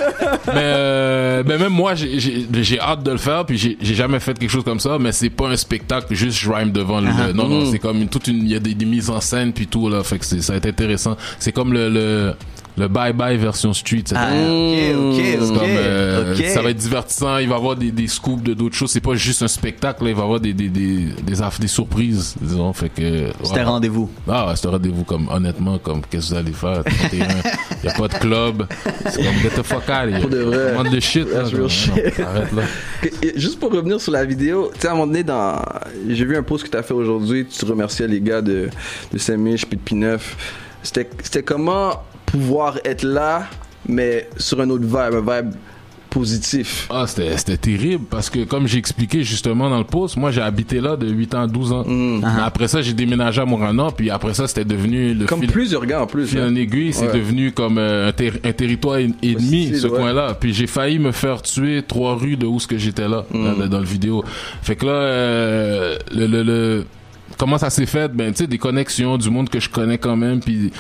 mais, 0.47 0.53
euh, 0.55 1.43
ben 1.43 1.59
même 1.59 1.71
moi, 1.73 1.93
j'ai- 1.95 2.79
hâte 2.79 3.03
de 3.03 3.11
le 3.11 3.17
faire, 3.17 3.45
puis 3.45 3.57
j'ai 3.57 3.95
jamais 3.95 4.19
fait 4.19 4.37
quelque 4.37 4.49
chose 4.51 4.63
comme 4.63 4.79
ça, 4.79 4.97
mais 4.99 5.11
c'est 5.11 5.29
pas 5.29 5.47
un 5.47 5.55
spectacle, 5.55 6.13
juste 6.13 6.37
je 6.37 6.51
rhyme 6.51 6.71
devant 6.71 6.99
le. 7.01 7.09
Ah. 7.09 7.33
Non, 7.33 7.47
non, 7.47 7.71
c'est 7.71 7.79
comme 7.79 8.01
une, 8.01 8.09
toute 8.09 8.27
une. 8.27 8.37
Il 8.43 8.51
y 8.51 8.55
a 8.55 8.59
des, 8.59 8.73
des 8.73 8.85
mises 8.85 9.09
en 9.09 9.21
scène, 9.21 9.53
puis 9.53 9.67
tout, 9.67 9.89
là. 9.89 10.03
Fait 10.03 10.19
que 10.19 10.25
ça 10.25 10.53
va 10.53 10.57
être 10.57 10.65
intéressant. 10.67 11.15
C'est 11.39 11.51
comme 11.51 11.73
le. 11.73 11.89
le 11.89 12.33
le 12.77 12.87
bye 12.87 13.13
bye 13.13 13.37
version 13.37 13.73
street 13.73 14.03
Ah, 14.13 14.29
ok, 14.31 14.95
ok, 14.97 15.15
C'est 15.15 15.39
ok. 15.39 15.53
comme, 15.59 15.67
euh, 15.69 16.35
ok. 16.35 16.45
ça 16.45 16.61
va 16.61 16.69
être 16.71 16.77
divertissant 16.77 17.37
il 17.37 17.47
va 17.47 17.55
y 17.55 17.57
avoir 17.57 17.75
des, 17.75 17.91
des 17.91 18.07
scoops 18.07 18.43
de 18.43 18.53
d'autres 18.53 18.75
choses 18.75 18.91
c'est 18.91 18.99
pas 19.01 19.15
juste 19.15 19.41
un 19.43 19.47
spectacle 19.47 20.03
là, 20.03 20.09
il 20.09 20.15
va 20.15 20.21
y 20.21 20.25
avoir 20.25 20.39
des 20.39 20.53
des 20.53 20.69
des 20.69 21.05
des, 21.23 21.41
aff- 21.41 21.59
des 21.59 21.67
surprises 21.67 22.35
disons 22.41 22.73
fait 22.73 22.89
que 22.89 23.29
C'était 23.43 23.57
ouais. 23.59 23.63
rendez-vous. 23.63 24.09
Ah, 24.27 24.47
ouais, 24.47 24.53
c'est 24.55 24.67
un 24.67 24.71
rendez-vous 24.71 25.03
comme, 25.03 25.27
honnêtement, 25.29 25.77
comme, 25.77 26.01
qu'est-ce 26.09 26.29
que 26.29 26.33
vous 26.33 26.39
allez 26.39 26.51
faire? 26.51 26.83
Il 27.13 27.19
y 27.19 27.87
a 27.87 27.93
pas 27.93 28.07
de 28.07 28.13
club. 28.15 28.67
C'est 29.09 29.23
comme, 29.23 29.35
get 29.41 29.49
the 29.49 29.63
fuck 29.63 29.83
out. 29.89 30.21
Pour 30.21 30.29
de 30.29 30.37
vrai. 30.39 30.71
Demande 30.71 30.89
de 30.89 30.99
shit, 30.99 31.27
là. 31.31 31.43
Non, 31.43 31.67
shit. 31.67 31.93
non, 32.19 32.25
Arrête, 32.25 32.51
là. 32.53 32.63
Juste 33.35 33.59
pour 33.59 33.71
revenir 33.71 33.99
sur 34.01 34.11
la 34.11 34.25
vidéo, 34.25 34.71
tu 34.73 34.81
sais, 34.81 34.87
à 34.87 34.91
un 34.91 34.93
moment 34.95 35.07
donné, 35.07 35.23
dans... 35.23 35.61
j'ai 36.09 36.25
vu 36.25 36.35
un 36.35 36.43
post 36.43 36.65
que 36.65 36.69
tu 36.69 36.77
as 36.77 36.83
fait 36.83 36.93
aujourd'hui, 36.93 37.45
tu 37.45 37.63
remerciais 37.65 38.07
les 38.07 38.21
gars 38.21 38.41
de, 38.41 38.69
de 39.13 39.17
Saint-Mich 39.17 39.65
puis 39.65 39.77
de 39.77 39.83
P9. 40.05 40.19
C'était 40.83 41.09
c'était 41.23 41.43
comment 41.43 42.01
pouvoir 42.37 42.79
être 42.83 43.03
là, 43.03 43.47
mais 43.87 44.27
sur 44.37 44.59
un 44.59 44.69
autre 44.69 44.83
vibe, 44.85 45.25
un 45.27 45.41
vibe 45.41 45.53
positif. 46.09 46.87
Ah, 46.89 47.05
c'était, 47.07 47.37
c'était 47.37 47.57
terrible 47.57 48.05
parce 48.09 48.29
que, 48.29 48.45
comme 48.45 48.67
j'ai 48.67 48.77
expliqué 48.77 49.23
justement 49.23 49.69
dans 49.69 49.77
le 49.79 49.83
post, 49.83 50.15
moi, 50.15 50.31
j'ai 50.31 50.41
habité 50.41 50.79
là 50.79 50.95
de 50.95 51.09
8 51.09 51.35
ans 51.35 51.41
à 51.41 51.47
12 51.47 51.71
ans. 51.73 51.83
Mais 51.85 52.21
après 52.43 52.69
ça, 52.69 52.81
j'ai 52.81 52.93
déménagé 52.93 53.41
à 53.41 53.45
Morana, 53.45 53.87
puis 53.95 54.09
après 54.09 54.33
ça, 54.33 54.47
c'était 54.47 54.63
devenu 54.63 55.13
le 55.13 55.25
Comme 55.25 55.41
fil, 55.41 55.51
plusieurs 55.51 55.85
gars 55.85 56.01
en 56.01 56.07
plus. 56.07 56.27
fil 56.27 56.39
hein. 56.39 56.49
en 56.51 56.55
aiguille, 56.55 56.93
c'est 56.93 57.07
Ouais. 57.07 57.13
devenu 57.19 57.51
comme 57.51 57.77
euh, 57.77 58.07
un, 58.07 58.11
ter- 58.13 58.39
un 58.45 58.53
territoire 58.53 58.97
en- 58.99 59.11
ennemi, 59.21 59.75
ce 59.77 59.87
ouais. 59.87 59.97
coin-là. 59.97 60.37
Puis 60.39 60.53
j'ai 60.53 60.67
failli 60.67 60.99
me 60.99 61.11
faire 61.11 61.41
tuer 61.41 61.83
trois 61.85 62.15
rues 62.15 62.37
de 62.37 62.45
où 62.45 62.59
ce 62.61 62.67
que 62.67 62.77
j'étais 62.77 63.07
là, 63.09 63.25
Mm. 63.31 63.59
dans, 63.59 63.67
dans 63.67 63.79
le 63.79 63.85
vidéo. 63.85 64.23
Fait 64.61 64.75
que 64.77 64.85
là, 64.85 64.91
euh, 64.93 65.97
le, 66.13 66.27
le, 66.27 66.43
le- 66.43 66.85
comment 67.37 67.57
ça 67.57 67.69
s'est 67.69 67.85
fait? 67.85 68.09
Ben, 68.09 68.31
tu 68.31 68.39
sais, 68.39 68.47
des 68.47 68.57
connexions, 68.57 69.17
du 69.17 69.29
monde 69.29 69.49
que 69.49 69.59
je 69.59 69.69
connais 69.69 69.97
quand 69.97 70.15
même, 70.15 70.39
puis 70.39 70.71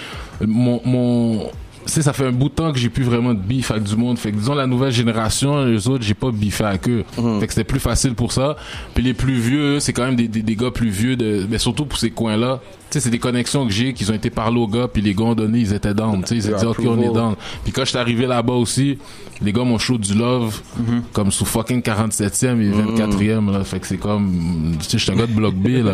mon, 0.41 0.81
mon, 0.85 1.51
sais, 1.85 2.01
ça 2.01 2.13
fait 2.13 2.25
un 2.25 2.31
bout 2.31 2.49
de 2.49 2.53
temps 2.53 2.71
que 2.71 2.77
j'ai 2.79 2.89
plus 2.89 3.03
vraiment 3.03 3.33
de 3.33 3.39
beef 3.39 3.71
avec 3.71 3.83
du 3.83 3.95
monde. 3.95 4.17
Fait 4.17 4.31
que 4.31 4.37
disons 4.37 4.53
la 4.55 4.67
nouvelle 4.67 4.91
génération, 4.91 5.65
les 5.65 5.87
autres, 5.87 6.03
j'ai 6.03 6.13
pas 6.13 6.31
biffé 6.31 6.63
avec 6.63 6.87
eux. 6.89 7.03
Fait 7.39 7.47
que 7.47 7.53
c'était 7.53 7.63
plus 7.63 7.79
facile 7.79 8.13
pour 8.13 8.31
ça. 8.31 8.55
Puis 8.93 9.03
les 9.03 9.13
plus 9.13 9.35
vieux, 9.39 9.79
c'est 9.79 9.93
quand 9.93 10.05
même 10.05 10.15
des, 10.15 10.27
des, 10.27 10.41
des 10.41 10.55
gars 10.55 10.71
plus 10.71 10.89
vieux, 10.89 11.15
de, 11.15 11.45
mais 11.49 11.57
surtout 11.57 11.85
pour 11.85 11.97
ces 11.97 12.11
coins-là. 12.11 12.59
Tu 12.89 12.99
sais, 12.99 12.99
c'est 12.99 13.09
des 13.09 13.19
connexions 13.19 13.65
que 13.65 13.73
j'ai, 13.73 13.93
qu'ils 13.93 14.11
ont 14.11 14.15
été 14.15 14.29
parlé 14.29 14.59
aux 14.59 14.67
gars, 14.67 14.87
puis 14.87 15.01
les 15.01 15.13
gars 15.15 15.23
ont 15.23 15.35
donné, 15.35 15.59
ils 15.59 15.73
étaient 15.73 15.93
down. 15.93 16.21
Tu 16.23 16.39
sais, 16.39 16.49
ils 16.49 16.53
ont 16.53 16.57
dit, 16.57 16.65
ok, 16.65 16.79
on 16.87 17.01
est 17.01 17.13
down. 17.13 17.35
Puis 17.63 17.73
quand 17.73 17.83
j'étais 17.83 17.97
arrivé 17.97 18.27
là-bas 18.27 18.53
aussi, 18.53 18.99
les 19.41 19.51
gars 19.51 19.63
m'ont 19.63 19.79
chaud 19.79 19.97
du 19.97 20.13
love, 20.13 20.61
comme 21.11 21.31
sous 21.31 21.45
fucking 21.45 21.81
47e 21.81 22.61
et 22.61 22.71
24e, 22.71 23.51
là. 23.51 23.63
Fait 23.63 23.79
que 23.79 23.87
c'est 23.87 23.97
comme, 23.97 24.75
tu 24.79 24.85
sais, 24.85 24.97
je 24.97 25.03
suis 25.03 25.11
un 25.11 25.15
gars 25.15 25.25
de 25.25 25.33
bloc 25.33 25.55
B, 25.55 25.67
là. 25.83 25.93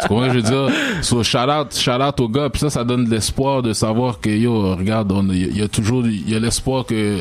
Tu 0.00 0.08
comprends 0.08 0.28
je 0.28 0.34
veux 0.34 0.42
dire? 0.42 0.68
So, 1.02 1.22
shout 1.22 1.38
out, 1.38 1.74
shout 1.74 1.90
out 1.90 2.20
aux 2.20 2.28
gars. 2.28 2.48
Puis 2.50 2.60
ça, 2.60 2.70
ça 2.70 2.84
donne 2.84 3.06
de 3.06 3.10
l'espoir 3.10 3.62
de 3.62 3.72
savoir 3.72 4.20
que, 4.20 4.28
yo, 4.30 4.76
regarde, 4.76 4.93
il 5.32 5.38
y, 5.38 5.44
a- 5.44 5.48
il 5.48 5.58
y 5.58 5.62
a 5.62 5.68
toujours, 5.68 6.06
y 6.06 6.34
a 6.34 6.38
l'espoir 6.38 6.84
que 6.86 7.18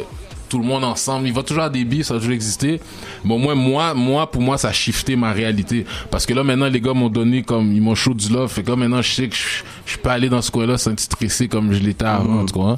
tout 0.50 0.60
le 0.60 0.66
monde 0.66 0.84
ensemble, 0.84 1.26
il 1.28 1.34
va 1.34 1.42
toujours 1.42 1.64
avoir 1.64 1.72
des 1.72 1.84
billes, 1.84 2.04
ça 2.04 2.14
va 2.14 2.20
toujours 2.20 2.36
exister. 2.36 2.80
Mais 3.26 3.34
au 3.34 3.40
moins, 3.40 3.56
moi, 3.56 3.96
moi, 3.96 4.30
pour 4.30 4.42
moi, 4.42 4.58
ça 4.60 4.68
a 4.68 4.72
shifté 4.72 5.16
ma 5.16 5.32
réalité. 5.32 5.84
Parce 6.12 6.28
que 6.28 6.34
là, 6.36 6.44
maintenant, 6.44 6.68
les 6.70 6.80
gars 6.80 6.94
m'ont 6.94 7.10
donné 7.10 7.42
comme, 7.42 7.74
ils 7.74 7.82
m'ont 7.82 7.96
chaud 7.96 8.14
du 8.14 8.30
love. 8.32 8.52
Fait 8.52 8.62
que 8.62 8.70
là, 8.70 8.76
maintenant, 8.76 9.02
je 9.02 9.12
sais 9.12 9.28
que 9.30 9.36
je, 9.36 9.64
je 9.92 9.98
peux 9.98 10.10
aller 10.10 10.30
dans 10.30 10.44
ce 10.44 10.52
coin-là 10.52 10.78
sans 10.78 10.92
être 10.92 11.00
stressé 11.00 11.48
comme 11.48 11.74
je 11.74 11.80
l'étais 11.80 12.06
avant, 12.06 12.46
tu 12.46 12.54
comprends? 12.54 12.76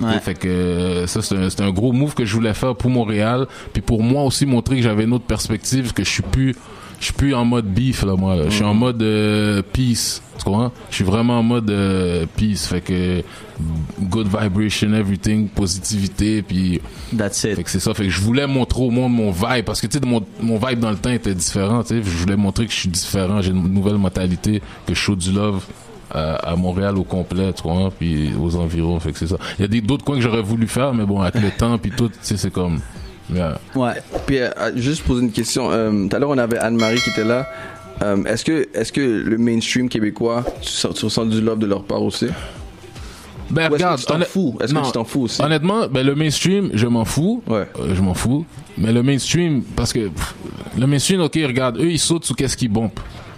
Ouais. 0.00 0.20
Fait 0.20 0.34
que 0.34 0.46
euh, 0.46 1.06
ça, 1.08 1.20
c'est 1.22 1.34
un, 1.36 1.50
c'est 1.50 1.60
un 1.60 1.70
gros 1.72 1.90
move 1.92 2.14
que 2.14 2.24
je 2.24 2.32
voulais 2.32 2.54
faire 2.54 2.76
pour 2.76 2.88
Montréal. 2.88 3.48
Puis 3.72 3.82
pour 3.82 4.00
moi 4.00 4.22
aussi, 4.22 4.46
montrer 4.46 4.76
que 4.76 4.82
j'avais 4.82 5.02
une 5.02 5.12
autre 5.12 5.24
perspective, 5.26 5.92
que 5.92 6.04
je 6.04 6.08
suis 6.10 6.22
plus, 6.22 6.54
je 7.00 7.04
suis 7.06 7.12
plus 7.14 7.34
en 7.34 7.44
mode 7.44 7.66
beef, 7.66 8.02
là, 8.04 8.16
moi. 8.16 8.34
là. 8.36 8.44
Je 8.48 8.54
suis 8.54 8.64
en 8.64 8.74
mode 8.74 9.00
euh, 9.02 9.62
peace. 9.72 10.20
Tu 10.38 10.44
comprends? 10.44 10.72
Je 10.90 10.94
suis 10.96 11.04
vraiment 11.04 11.38
en 11.38 11.42
mode 11.42 11.70
euh, 11.70 12.26
peace. 12.36 12.66
Fait 12.66 12.80
que 12.80 13.22
good 14.00 14.26
vibration, 14.28 14.92
everything, 14.94 15.48
positivité, 15.48 16.42
puis 16.42 16.80
That's 17.16 17.40
fait 17.40 17.52
it. 17.52 17.62
que 17.64 17.70
c'est 17.70 17.80
ça. 17.80 17.94
Fait 17.94 18.04
que 18.04 18.10
je 18.10 18.20
voulais 18.20 18.46
montrer 18.46 18.82
au 18.82 18.90
monde 18.90 19.12
mon 19.12 19.30
vibe 19.30 19.64
parce 19.64 19.80
que 19.80 19.86
tu 19.86 19.98
sais 19.98 20.04
mon, 20.06 20.22
mon 20.40 20.58
vibe 20.58 20.80
dans 20.80 20.90
le 20.90 20.96
temps 20.96 21.10
était 21.10 21.34
différent. 21.34 21.82
Tu 21.82 21.88
sais, 21.88 22.02
je 22.02 22.10
voulais 22.16 22.36
montrer 22.36 22.66
que 22.66 22.72
je 22.72 22.78
suis 22.78 22.88
différent. 22.88 23.40
J'ai 23.42 23.50
une 23.50 23.68
nouvelle 23.72 23.98
mentalité, 23.98 24.60
que 24.86 24.94
je 24.94 24.98
show 24.98 25.16
du 25.16 25.32
love 25.32 25.64
à, 26.10 26.34
à 26.36 26.56
Montréal 26.56 26.96
au 26.98 27.04
complet, 27.04 27.52
tu 27.52 27.62
vois, 27.64 27.90
puis 27.90 28.30
aux 28.40 28.56
environs. 28.56 28.98
Fait 29.00 29.12
que 29.12 29.18
c'est 29.18 29.26
ça. 29.26 29.36
Il 29.58 29.72
y 29.74 29.78
a 29.78 29.80
d'autres 29.82 30.04
coins 30.04 30.16
que 30.16 30.22
j'aurais 30.22 30.42
voulu 30.42 30.66
faire, 30.68 30.94
mais 30.94 31.04
bon, 31.04 31.20
avec 31.20 31.40
le 31.42 31.50
temps 31.50 31.78
puis 31.78 31.90
tout, 31.96 32.08
tu 32.08 32.14
sais, 32.22 32.36
c'est 32.36 32.50
comme. 32.52 32.80
Yeah. 33.32 33.58
Ouais. 33.74 33.94
Puis 34.26 34.38
euh, 34.38 34.50
euh, 34.58 34.72
juste 34.76 35.02
poser 35.04 35.22
une 35.22 35.32
question. 35.32 35.70
Euh, 35.70 36.08
Tout 36.08 36.16
à 36.16 36.18
l'heure, 36.18 36.30
on 36.30 36.38
avait 36.38 36.58
Anne-Marie 36.58 37.00
qui 37.00 37.10
était 37.10 37.24
là. 37.24 37.46
Est-ce 38.26 38.44
que 38.44 38.68
est-ce 38.74 38.92
que 38.92 39.00
le 39.00 39.38
mainstream 39.38 39.88
québécois, 39.88 40.44
tu, 40.62 40.68
sens- 40.70 40.94
tu 40.94 41.04
ressens 41.06 41.26
du 41.26 41.40
love 41.40 41.58
de 41.58 41.66
leur 41.66 41.82
part 41.82 42.02
aussi? 42.02 42.28
Ben 43.50 43.68
Ou 43.70 43.72
regarde, 43.72 43.98
tu 43.98 44.06
t'en 44.06 44.20
fous? 44.20 44.56
Est-ce 44.60 44.72
que 44.74 44.84
tu 44.86 44.92
t'en 44.92 45.04
fous 45.04 45.22
aussi? 45.22 45.42
Honnêtement, 45.42 45.88
ben 45.88 46.06
le 46.06 46.14
mainstream, 46.14 46.70
je 46.74 46.86
m'en 46.86 47.04
fous. 47.04 47.42
Ouais. 47.48 47.66
Euh, 47.80 47.94
je 47.94 48.00
m'en 48.02 48.14
fous. 48.14 48.44
Mais 48.76 48.92
le 48.92 49.02
mainstream, 49.02 49.62
parce 49.74 49.92
que 49.92 50.08
pff, 50.08 50.34
le 50.78 50.86
mainstream, 50.86 51.20
ok, 51.22 51.34
regarde, 51.44 51.78
eux 51.78 51.90
ils 51.90 51.98
sautent 51.98 52.24
sur 52.24 52.36
qu'est-ce 52.36 52.56
qu'ils 52.56 52.68
bombent. 52.70 52.90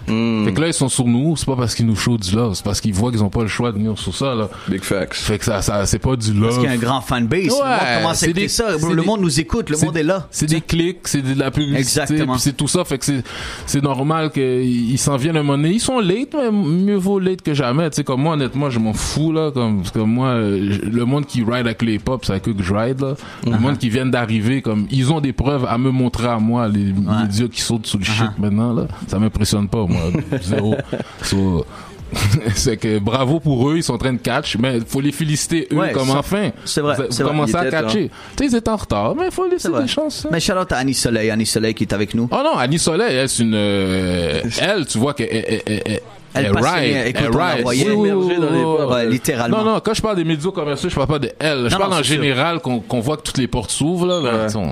Hmm. 0.07 0.45
Fait 0.45 0.53
que 0.53 0.61
là 0.61 0.67
ils 0.67 0.73
sont 0.73 0.89
sur 0.89 1.05
nous, 1.05 1.35
c'est 1.37 1.45
pas 1.45 1.55
parce 1.55 1.75
qu'ils 1.75 1.85
nous 1.85 1.95
chaudent 1.95 2.21
du 2.21 2.35
love, 2.35 2.53
c'est 2.55 2.63
parce 2.63 2.81
qu'ils 2.81 2.93
voient 2.93 3.11
qu'ils 3.11 3.23
ont 3.23 3.29
pas 3.29 3.41
le 3.41 3.47
choix 3.47 3.71
de 3.71 3.77
venir 3.77 3.97
sur 3.97 4.15
ça 4.15 4.33
là. 4.35 4.49
Big 4.67 4.83
facts. 4.83 5.13
Fait 5.15 5.37
que 5.37 5.45
ça, 5.45 5.61
ça 5.61 5.85
c'est 5.85 5.99
pas 5.99 6.15
du 6.15 6.33
love. 6.33 6.43
Parce 6.49 6.55
qu'il 6.57 6.65
y 6.65 6.71
a 6.71 6.71
un 6.71 6.77
grand 6.77 7.01
fanbase. 7.01 7.43
le 7.45 7.49
monde 7.51 7.61
Ouais, 7.61 7.97
commence 8.01 8.11
à 8.11 8.15
c'est 8.15 8.25
écouter 8.27 8.41
des- 8.41 8.47
ça. 8.47 8.65
Le 8.71 8.95
des- 8.95 9.05
monde 9.05 9.21
nous 9.21 9.39
écoute. 9.39 9.69
Le 9.69 9.77
monde 9.77 9.97
est 9.97 10.03
là. 10.03 10.27
C'est 10.31 10.47
des 10.47 10.61
clics, 10.61 10.99
c'est 11.07 11.21
de 11.21 11.37
la 11.39 11.51
publicité, 11.51 11.79
Exactement. 12.01 12.33
puis 12.33 12.41
c'est 12.41 12.57
tout 12.57 12.67
ça. 12.67 12.83
Fait 12.83 12.97
que 12.97 13.05
c'est 13.05 13.23
c'est 13.65 13.83
normal 13.83 14.31
qu'ils 14.31 14.97
s'en 14.99 15.17
viennent 15.17 15.37
un 15.37 15.43
moment 15.43 15.57
donné. 15.57 15.71
Ils 15.75 15.79
sont 15.79 15.99
late, 15.99 16.33
mais 16.35 16.51
mieux 16.51 16.95
vaut 16.97 17.19
late 17.19 17.41
que 17.41 17.53
jamais. 17.53 17.89
Tu 17.89 17.97
sais 17.97 18.03
comme 18.03 18.21
moi 18.21 18.33
honnêtement, 18.33 18.69
je 18.69 18.79
m'en 18.79 18.93
fous 18.93 19.31
là. 19.31 19.51
Comme 19.51 19.77
parce 19.79 19.91
que 19.91 19.99
moi, 19.99 20.35
le 20.39 21.03
monde 21.05 21.25
qui 21.25 21.39
ride 21.43 21.65
avec 21.67 21.81
les 21.81 21.99
pop, 21.99 22.25
c'est 22.25 22.31
avec 22.33 22.47
eux 22.47 22.53
que 22.53 22.63
je 22.63 22.73
ride 22.73 23.01
là. 23.01 23.13
Le 23.45 23.57
monde 23.57 23.77
qui 23.77 23.89
viennent 23.89 24.11
d'arriver, 24.11 24.61
comme 24.61 24.87
ils 24.91 25.11
ont 25.11 25.21
des 25.21 25.33
preuves 25.33 25.65
à 25.69 25.77
me 25.77 25.91
montrer 25.91 26.27
à 26.27 26.37
moi, 26.39 26.67
les 26.67 26.93
médias 26.93 27.47
qui 27.47 27.61
sautent 27.61 27.85
sous 27.87 27.97
le 27.97 28.03
shit 28.03 28.31
maintenant 28.39 28.73
là. 28.73 28.87
Ça 29.07 29.19
m'impressionne 29.19 29.67
pas 29.67 29.85
moi, 29.91 30.01
zéro. 30.41 30.75
So, 31.23 31.65
c'est 32.55 32.75
que 32.75 32.99
bravo 32.99 33.39
pour 33.39 33.69
eux, 33.69 33.77
ils 33.77 33.83
sont 33.83 33.93
en 33.93 33.97
train 33.97 34.11
de 34.11 34.17
catch, 34.17 34.57
mais 34.57 34.77
il 34.77 34.85
faut 34.85 34.99
les 34.99 35.13
féliciter 35.13 35.67
eux 35.71 35.77
Ouais, 35.77 35.93
comme 35.93 36.09
enfin. 36.09 36.51
c'est 36.65 36.81
vrai, 36.81 36.95
Vous, 37.09 37.23
commencez 37.23 37.53
Ils 37.53 37.57
à 37.57 37.67
étaient, 37.67 37.71
catcher. 37.71 38.09
Tu 38.35 38.43
sais, 38.43 38.49
ils 38.51 38.55
étaient 38.57 38.69
en 38.69 38.75
retard, 38.75 39.15
mais 39.15 39.27
il 39.27 39.31
faut 39.31 39.47
laisser 39.47 39.69
des 39.71 39.87
chances. 39.87 40.25
hein. 40.25 40.29
Mais 40.31 40.41
shout 40.41 40.51
out 40.53 40.69
à 40.73 40.77
Annie 40.77 40.93
Soleil. 40.93 41.29
Annie 41.31 41.45
Soleil 41.45 41.73
qui 41.73 41.83
est 41.85 41.93
avec 41.93 42.13
nous. 42.13 42.27
Oh 42.29 42.41
non, 42.43 42.57
Annie 42.57 42.79
Soleil, 42.79 43.15
elle, 43.15 43.29
c'est 43.29 43.43
une, 43.43 43.53
euh, 43.55 44.41
elle, 44.59 44.85
tu 44.87 44.97
vois 44.97 45.13
qu'elle, 45.13 45.29
elle, 45.31 45.61
elle, 45.65 45.81
elle, 45.85 46.01
Elle 46.33 46.51
ride, 46.57 47.07
écoute, 47.07 47.23
elle 47.55 47.61
voyait 47.63 47.91
Oui, 47.91 48.11
oui, 48.11 48.11
oui, 48.11 48.35
dans 48.41 48.49
les 48.51 48.61
portes. 48.61 48.91
Ouais, 48.93 49.05
littéralement. 49.09 49.57
Non, 49.63 49.71
non, 49.75 49.79
quand 49.79 49.93
je 49.93 50.01
parle 50.01 50.17
des 50.17 50.25
médias 50.25 50.51
commerciaux, 50.51 50.89
je 50.89 50.95
parle 50.95 51.07
pas 51.07 51.19
de 51.19 51.31
elle. 51.39 51.67
Je 51.69 51.73
Non, 51.73 51.77
parle 51.79 51.91
non, 51.93 51.99
en 51.99 52.03
général 52.03 52.59
qu'on, 52.59 52.81
qu'on 52.81 52.99
voit 52.99 53.15
que 53.15 53.23
toutes 53.23 53.37
les 53.37 53.47
portes 53.47 53.71
s'ouvrent, 53.71 54.07
là. 54.07 54.19
là. 54.19 54.47
Ouais. 54.57 54.63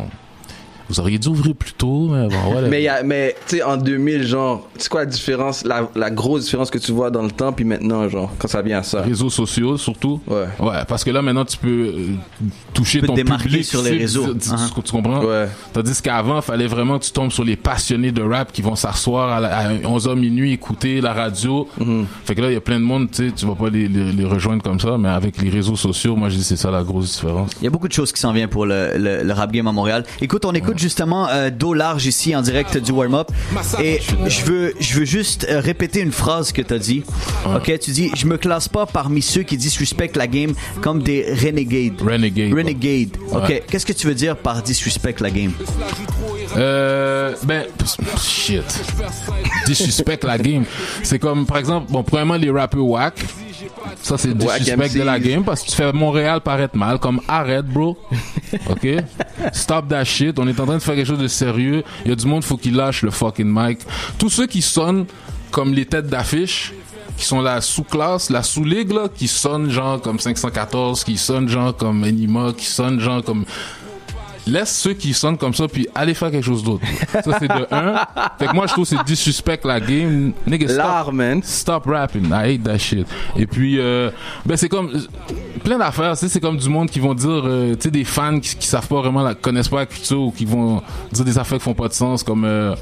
Tu 0.89 0.95
sais, 0.95 1.01
Vous 1.01 1.05
auriez 1.05 1.17
dû 1.19 1.27
ouvrir 1.27 1.55
plus 1.55 1.73
tôt, 1.73 2.09
mais 2.11 2.27
bon, 2.27 2.35
voilà. 2.51 2.67
Mais, 2.67 2.81
il 2.81 2.85
y 2.85 2.87
a- 2.89 3.03
mais 3.03 3.35
tu 3.47 3.57
sais, 3.57 3.63
en 3.63 3.77
2000, 3.77 4.23
genre, 4.27 4.67
c'est 4.77 4.89
quoi 4.89 5.01
la 5.01 5.05
différence, 5.05 5.63
la, 5.63 5.87
la 5.95 6.09
grosse 6.09 6.45
différence 6.45 6.69
que 6.71 6.77
tu 6.79 6.91
vois 6.91 7.11
dans 7.11 7.21
le 7.23 7.31
temps, 7.31 7.53
puis 7.53 7.63
maintenant, 7.65 8.07
genre, 8.09 8.31
quand 8.39 8.47
ça 8.47 8.61
vient 8.61 8.79
à 8.79 8.83
ça? 8.83 9.01
Réseaux 9.01 9.29
sociaux 9.29 9.77
surtout? 9.77 10.19
Ouais. 10.27 10.45
Ouais, 10.59 10.83
parce 10.87 11.03
que 11.03 11.11
là 11.11 11.21
maintenant 11.21 11.45
tu 11.45 11.57
peux 11.57 11.67
euh, 11.69 12.07
toucher 12.73 12.99
Tu 12.99 13.01
peux 13.01 13.07
ton 13.07 13.13
te 13.13 13.21
démarquer 13.21 13.43
public 13.45 13.63
sur 13.65 13.81
les 13.83 13.91
réseaux. 13.91 14.33
tu, 14.33 14.39
tu- 14.39 14.49
Uh-huh. 14.49 14.83
tu 14.83 14.91
comprends? 14.91 15.23
Ouais. 15.23 15.47
Tandis 15.73 16.01
qu'avant, 16.01 16.41
fallait 16.41 16.67
vraiment 16.67 16.97
que 16.99 17.05
tu 17.05 17.11
tombes 17.11 17.31
sur 17.31 17.43
les 17.43 17.55
passionnés 17.55 18.11
de 18.11 18.21
rap 18.21 18.51
qui 18.51 18.61
vont 18.61 18.75
s'asseoir 18.75 19.29
à, 19.29 19.39
la- 19.39 19.57
à 19.57 19.73
11h 19.73 20.15
minuit 20.15 20.53
écouter 20.53 21.01
la 21.01 21.13
radio. 21.13 21.67
Mm-hmm. 21.79 22.05
Fait 22.25 22.35
que 22.35 22.41
là 22.41 22.49
il 22.49 22.53
y 22.53 22.57
a 22.57 22.61
plein 22.61 22.79
de 22.79 22.85
monde, 22.85 23.09
tu 23.11 23.27
sais, 23.27 23.33
tu 23.35 23.45
vas 23.45 23.55
pas 23.55 23.69
les, 23.69 23.87
les, 23.87 24.11
les 24.11 24.25
rejoindre 24.25 24.63
comme 24.63 24.79
ça, 24.79 24.97
mais 24.97 25.09
avec 25.09 25.39
les 25.41 25.49
réseaux 25.49 25.75
sociaux, 25.75 26.15
moi 26.15 26.29
je 26.29 26.35
dis 26.37 26.43
c'est 26.43 26.55
ça 26.57 26.71
la 26.71 26.83
grosse 26.83 27.13
différence. 27.13 27.51
Il 27.61 27.63
y 27.65 27.67
a 27.67 27.69
beaucoup 27.69 27.87
de 27.87 27.93
choses 27.93 28.11
qui 28.11 28.19
s'en 28.19 28.33
viennent 28.33 28.49
pour 28.49 28.65
le, 28.65 28.97
le, 28.97 29.23
le 29.23 29.33
rap 29.33 29.51
game 29.51 29.67
à 29.67 29.71
Montréal. 29.71 30.03
Écoute, 30.21 30.45
on 30.45 30.53
écoute 30.53 30.78
justement 30.79 31.27
euh, 31.29 31.49
dos 31.49 31.73
large 31.73 32.05
ici 32.05 32.35
en 32.35 32.41
direct 32.41 32.77
du 32.77 32.91
warm-up 32.91 33.31
et 33.81 33.99
je 34.27 34.45
veux 34.45 34.73
je 34.79 34.99
veux 34.99 35.05
juste 35.05 35.45
euh, 35.49 35.59
répéter 35.59 35.99
une 35.99 36.11
phrase 36.11 36.51
que 36.51 36.61
t'as 36.61 36.77
dit. 36.77 37.03
Ok, 37.45 37.77
tu 37.79 37.91
dis 37.91 38.11
je 38.15 38.25
me 38.25 38.37
classe 38.37 38.67
pas 38.67 38.85
parmi 38.85 39.21
ceux 39.21 39.43
qui 39.43 39.57
disrespectent 39.57 40.17
la 40.17 40.27
game 40.27 40.53
comme 40.81 41.03
des 41.03 41.25
renegades. 41.29 42.01
Renegade. 42.01 42.53
Renegade. 42.53 43.17
Ok, 43.31 43.63
qu'est-ce 43.69 43.85
que 43.85 43.93
tu 43.93 44.07
veux 44.07 44.15
dire 44.15 44.35
par 44.37 44.61
disrespect 44.63 45.15
la 45.19 45.29
game? 45.29 45.51
Euh, 46.57 47.35
ben, 47.43 47.65
shit. 48.21 48.63
Disrespect 49.65 50.19
la 50.23 50.37
game. 50.37 50.65
C'est 51.03 51.19
comme, 51.19 51.45
par 51.45 51.57
exemple, 51.57 51.91
bon, 51.91 52.03
premièrement, 52.03 52.35
les 52.35 52.49
rappeurs 52.49 52.85
whack. 52.85 53.19
Ça, 54.01 54.17
c'est 54.17 54.29
Whack 54.29 54.59
disrespect 54.59 54.99
de 54.99 55.03
la 55.03 55.19
game 55.19 55.43
parce 55.43 55.63
que 55.63 55.69
tu 55.69 55.75
fais 55.75 55.91
Montréal 55.91 56.41
paraître 56.41 56.75
mal. 56.75 56.99
Comme, 56.99 57.21
arrête, 57.27 57.65
bro. 57.65 57.97
OK? 58.69 58.87
Stop 59.53 59.87
that 59.89 60.05
shit. 60.05 60.37
On 60.39 60.47
est 60.47 60.59
en 60.59 60.65
train 60.65 60.75
de 60.75 60.81
faire 60.81 60.95
quelque 60.95 61.07
chose 61.07 61.19
de 61.19 61.27
sérieux. 61.27 61.83
Il 62.05 62.09
y 62.09 62.11
a 62.11 62.15
du 62.15 62.25
monde, 62.25 62.43
faut 62.43 62.57
qu'il 62.57 62.75
lâche 62.75 63.03
le 63.03 63.11
fucking 63.11 63.47
mic. 63.51 63.79
Tous 64.17 64.29
ceux 64.29 64.47
qui 64.47 64.61
sonnent 64.61 65.05
comme 65.51 65.73
les 65.73 65.85
têtes 65.85 66.07
d'affiche, 66.07 66.73
qui 67.17 67.25
sont 67.25 67.41
la 67.41 67.59
sous-classe, 67.59 68.29
la 68.29 68.43
sous-ligue, 68.43 68.91
là, 68.91 69.09
qui 69.13 69.27
sonnent 69.27 69.69
genre 69.69 70.01
comme 70.01 70.19
514, 70.19 71.03
qui 71.03 71.17
sonnent 71.17 71.49
genre 71.49 71.75
comme 71.75 72.03
Enima, 72.05 72.53
qui 72.55 72.65
sonnent 72.65 72.99
genre 72.99 73.23
comme 73.23 73.45
laisse 74.51 74.75
ceux 74.75 74.93
qui 74.93 75.13
sonnent 75.13 75.37
comme 75.37 75.53
ça 75.53 75.67
puis 75.67 75.87
allez 75.95 76.13
faire 76.13 76.31
quelque 76.31 76.45
chose 76.45 76.63
d'autre. 76.63 76.83
Ça 77.11 77.37
c'est 77.39 77.47
de 77.47 77.67
un. 77.71 77.95
Fait 78.37 78.47
que 78.47 78.53
moi 78.55 78.67
je 78.67 78.73
trouve 78.73 78.89
que 78.89 78.95
c'est 78.95 79.03
disrespect 79.05 79.61
la 79.63 79.79
game. 79.79 80.33
Nigga 80.47 80.67
stop, 80.67 81.13
man. 81.13 81.41
stop 81.43 81.85
rapping. 81.85 82.25
I 82.25 82.55
hate 82.55 82.63
that 82.63 82.77
shit. 82.77 83.07
Et 83.35 83.45
puis 83.45 83.79
euh, 83.79 84.11
ben 84.45 84.57
c'est 84.57 84.69
comme 84.69 84.91
plein 85.63 85.77
d'affaires, 85.77 86.15
c'est 86.17 86.39
comme 86.39 86.57
du 86.57 86.69
monde 86.69 86.89
qui 86.89 86.99
vont 86.99 87.13
dire 87.13 87.41
euh, 87.45 87.75
tu 87.75 87.83
sais 87.83 87.91
des 87.91 88.03
fans 88.03 88.39
qui, 88.39 88.55
qui 88.55 88.67
savent 88.67 88.87
pas 88.87 89.01
vraiment 89.01 89.23
la 89.23 89.35
connaissent 89.35 89.69
pas 89.69 89.77
la 89.77 89.85
culture 89.85 90.21
ou 90.21 90.31
qui 90.31 90.45
vont 90.45 90.81
dire 91.11 91.25
des 91.25 91.37
affaires 91.37 91.57
qui 91.57 91.63
font 91.63 91.73
pas 91.73 91.87
de 91.87 91.93
sens 91.93 92.23
comme 92.23 92.45
euh, 92.45 92.75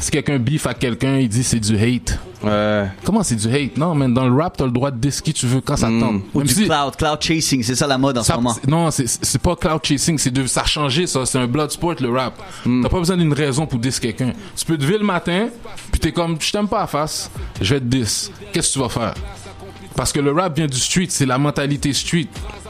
si 0.00 0.10
quelqu'un 0.10 0.38
biffe 0.38 0.66
à 0.66 0.74
quelqu'un, 0.74 1.16
il 1.18 1.28
dit 1.28 1.42
c'est 1.42 1.60
du 1.60 1.74
hate. 1.76 2.18
Ouais. 2.42 2.86
Comment 3.04 3.22
c'est 3.22 3.34
du 3.36 3.48
hate? 3.52 3.76
Non, 3.76 3.94
man, 3.94 4.12
dans 4.12 4.28
le 4.28 4.34
rap, 4.40 4.56
t'as 4.56 4.66
le 4.66 4.70
droit 4.70 4.90
de 4.90 4.98
dire 4.98 5.12
ce 5.12 5.22
que 5.22 5.30
tu 5.30 5.46
veux 5.46 5.60
quand 5.60 5.76
ça 5.76 5.88
te 5.88 5.98
tente. 5.98 6.22
Ou 6.34 6.38
Même 6.38 6.46
du 6.46 6.54
si- 6.54 6.64
cloud, 6.66 6.96
cloud 6.96 7.18
chasing, 7.20 7.62
c'est 7.62 7.74
ça 7.74 7.86
la 7.86 7.98
mode 7.98 8.18
en 8.18 8.22
ce 8.22 8.32
moment. 8.32 8.54
non, 8.68 8.90
c'est 8.90 9.06
c'est 9.06 9.40
pas 9.40 9.56
cloud 9.56 9.80
chasing, 9.82 10.18
c'est 10.18 10.30
de 10.30 10.46
ça 10.46 10.62
a 10.62 10.66
changé 10.66 11.06
ça, 11.06 11.24
c'est 11.26 11.38
un 11.38 11.46
blood 11.46 11.70
sport 11.70 11.94
le 12.00 12.10
rap. 12.10 12.34
T'as 12.64 12.88
pas 12.88 12.98
besoin 12.98 13.16
d'une 13.16 13.32
raison 13.32 13.66
pour 13.66 13.78
diss 13.78 13.98
quelqu'un. 13.98 14.32
Tu 14.56 14.64
peux 14.64 14.76
te 14.76 14.82
lever 14.82 14.98
le 14.98 15.04
matin, 15.04 15.48
puis 15.90 16.00
t'es 16.00 16.12
comme 16.12 16.36
je 16.40 16.52
t'aime 16.52 16.68
pas 16.68 16.82
à 16.82 16.86
face, 16.86 17.30
je 17.60 17.74
vais 17.74 17.80
te 17.80 17.86
diss. 17.86 18.30
Qu'est-ce 18.52 18.68
que 18.68 18.72
tu 18.74 18.78
vas 18.80 18.88
faire? 18.88 19.14
Parce 19.94 20.12
que 20.12 20.20
le 20.20 20.30
rap 20.30 20.54
vient 20.54 20.66
du 20.66 20.76
street, 20.78 21.06
c'est 21.08 21.24
la 21.24 21.38
mentalité 21.38 21.92
street. 21.94 22.28